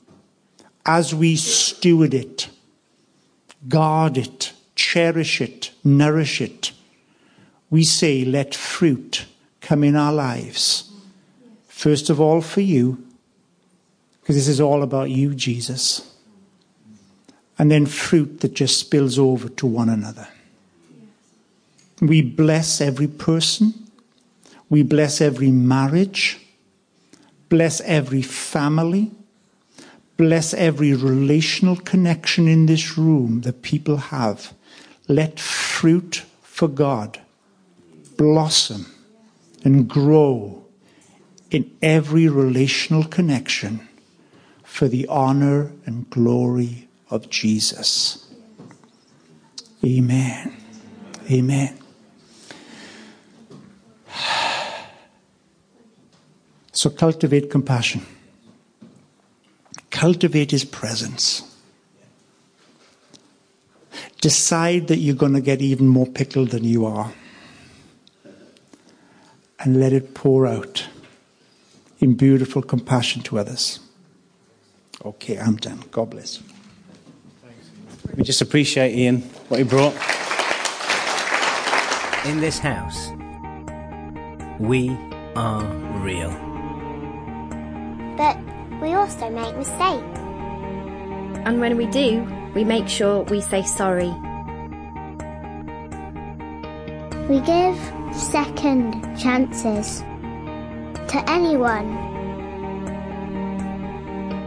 as 0.84 1.14
we 1.14 1.37
steward 1.37 2.14
it, 2.14 2.49
guard 3.68 4.18
it, 4.18 4.53
cherish 4.74 5.41
it, 5.41 5.72
nourish 5.82 6.41
it, 6.41 6.72
we 7.70 7.84
say, 7.84 8.24
let 8.24 8.55
fruit 8.55 9.26
come 9.61 9.82
in 9.82 9.97
our 9.97 10.12
lives. 10.12 10.93
First 11.76 12.08
of 12.08 12.18
all, 12.22 12.40
for 12.40 12.62
you, 12.62 13.04
because 14.22 14.34
this 14.34 14.48
is 14.48 14.62
all 14.62 14.82
about 14.82 15.10
you, 15.10 15.34
Jesus. 15.34 16.10
And 17.58 17.70
then 17.70 17.84
fruit 17.84 18.40
that 18.40 18.54
just 18.54 18.78
spills 18.78 19.18
over 19.18 19.50
to 19.50 19.66
one 19.66 19.90
another. 19.90 20.26
We 22.00 22.22
bless 22.22 22.80
every 22.80 23.06
person. 23.06 23.74
We 24.70 24.84
bless 24.84 25.20
every 25.20 25.50
marriage. 25.50 26.40
Bless 27.50 27.82
every 27.82 28.22
family. 28.22 29.10
Bless 30.16 30.54
every 30.54 30.94
relational 30.94 31.76
connection 31.76 32.48
in 32.48 32.64
this 32.64 32.96
room 32.96 33.42
that 33.42 33.60
people 33.60 33.98
have. 33.98 34.54
Let 35.08 35.38
fruit 35.38 36.24
for 36.40 36.68
God 36.68 37.20
blossom 38.16 38.86
and 39.62 39.86
grow 39.86 40.65
in 41.57 41.74
every 41.80 42.28
relational 42.28 43.02
connection 43.02 43.88
for 44.62 44.88
the 44.88 45.07
honor 45.09 45.72
and 45.86 46.11
glory 46.11 46.86
of 47.09 47.30
Jesus. 47.30 48.30
Amen. 49.82 50.54
Amen. 51.30 51.78
So 56.72 56.90
cultivate 56.90 57.50
compassion. 57.50 58.04
Cultivate 59.88 60.50
his 60.50 60.62
presence. 60.62 61.42
Decide 64.20 64.88
that 64.88 64.98
you're 64.98 65.16
going 65.16 65.32
to 65.32 65.40
get 65.40 65.62
even 65.62 65.88
more 65.88 66.04
pickled 66.04 66.50
than 66.50 66.64
you 66.64 66.84
are. 66.84 67.14
And 69.59 69.80
let 69.80 69.94
it 69.94 70.12
pour 70.12 70.46
out 70.46 70.86
in 71.99 72.14
beautiful 72.14 72.62
compassion 72.62 73.22
to 73.22 73.38
others. 73.38 73.80
Okay, 75.05 75.38
I'm 75.38 75.57
done. 75.57 75.82
God 75.90 76.11
bless. 76.11 76.42
We 78.14 78.22
just 78.22 78.40
appreciate 78.40 78.94
Ian, 78.94 79.22
what 79.49 79.59
he 79.59 79.64
brought. 79.64 79.94
In 82.26 82.40
this 82.40 82.59
house, 82.59 83.11
we 84.59 84.90
are 85.36 85.64
real. 86.03 86.30
But 88.16 88.38
we 88.80 88.94
also 88.94 89.30
make 89.30 89.57
mistakes. 89.57 90.18
And 91.47 91.61
when 91.61 91.76
we 91.76 91.86
do, 91.86 92.26
we 92.55 92.64
make 92.64 92.88
sure 92.88 93.22
we 93.24 93.40
say 93.40 93.62
sorry. 93.62 94.12
We 97.28 97.40
give 97.40 97.76
second 98.14 99.16
chances 99.18 100.03
to 101.09 101.30
anyone. 101.30 101.88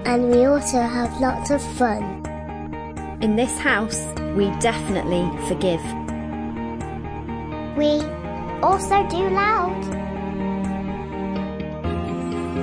And 0.06 0.30
we 0.32 0.46
also 0.46 0.80
have 0.80 1.20
lots 1.22 1.52
of 1.52 1.62
fun. 1.78 2.04
In 3.22 3.36
this 3.36 3.58
house, 3.60 4.06
we 4.36 4.50
definitely 4.60 5.30
forgive. 5.48 5.84
We 7.78 8.02
also 8.62 9.08
do 9.08 9.30
loud. 9.30 9.80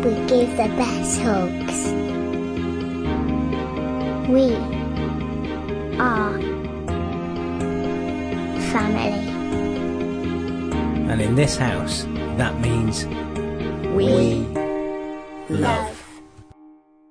We 0.05 0.15
give 0.27 0.51
the 0.57 0.69
best 0.77 1.21
hugs. 1.21 1.93
We 4.29 4.55
are 5.99 6.39
family. 8.73 9.37
And 11.11 11.21
in 11.23 11.35
this 11.35 11.57
house, 11.57 12.05
that 12.37 12.61
means 12.61 13.07
We, 13.97 14.47
love. 15.49 15.96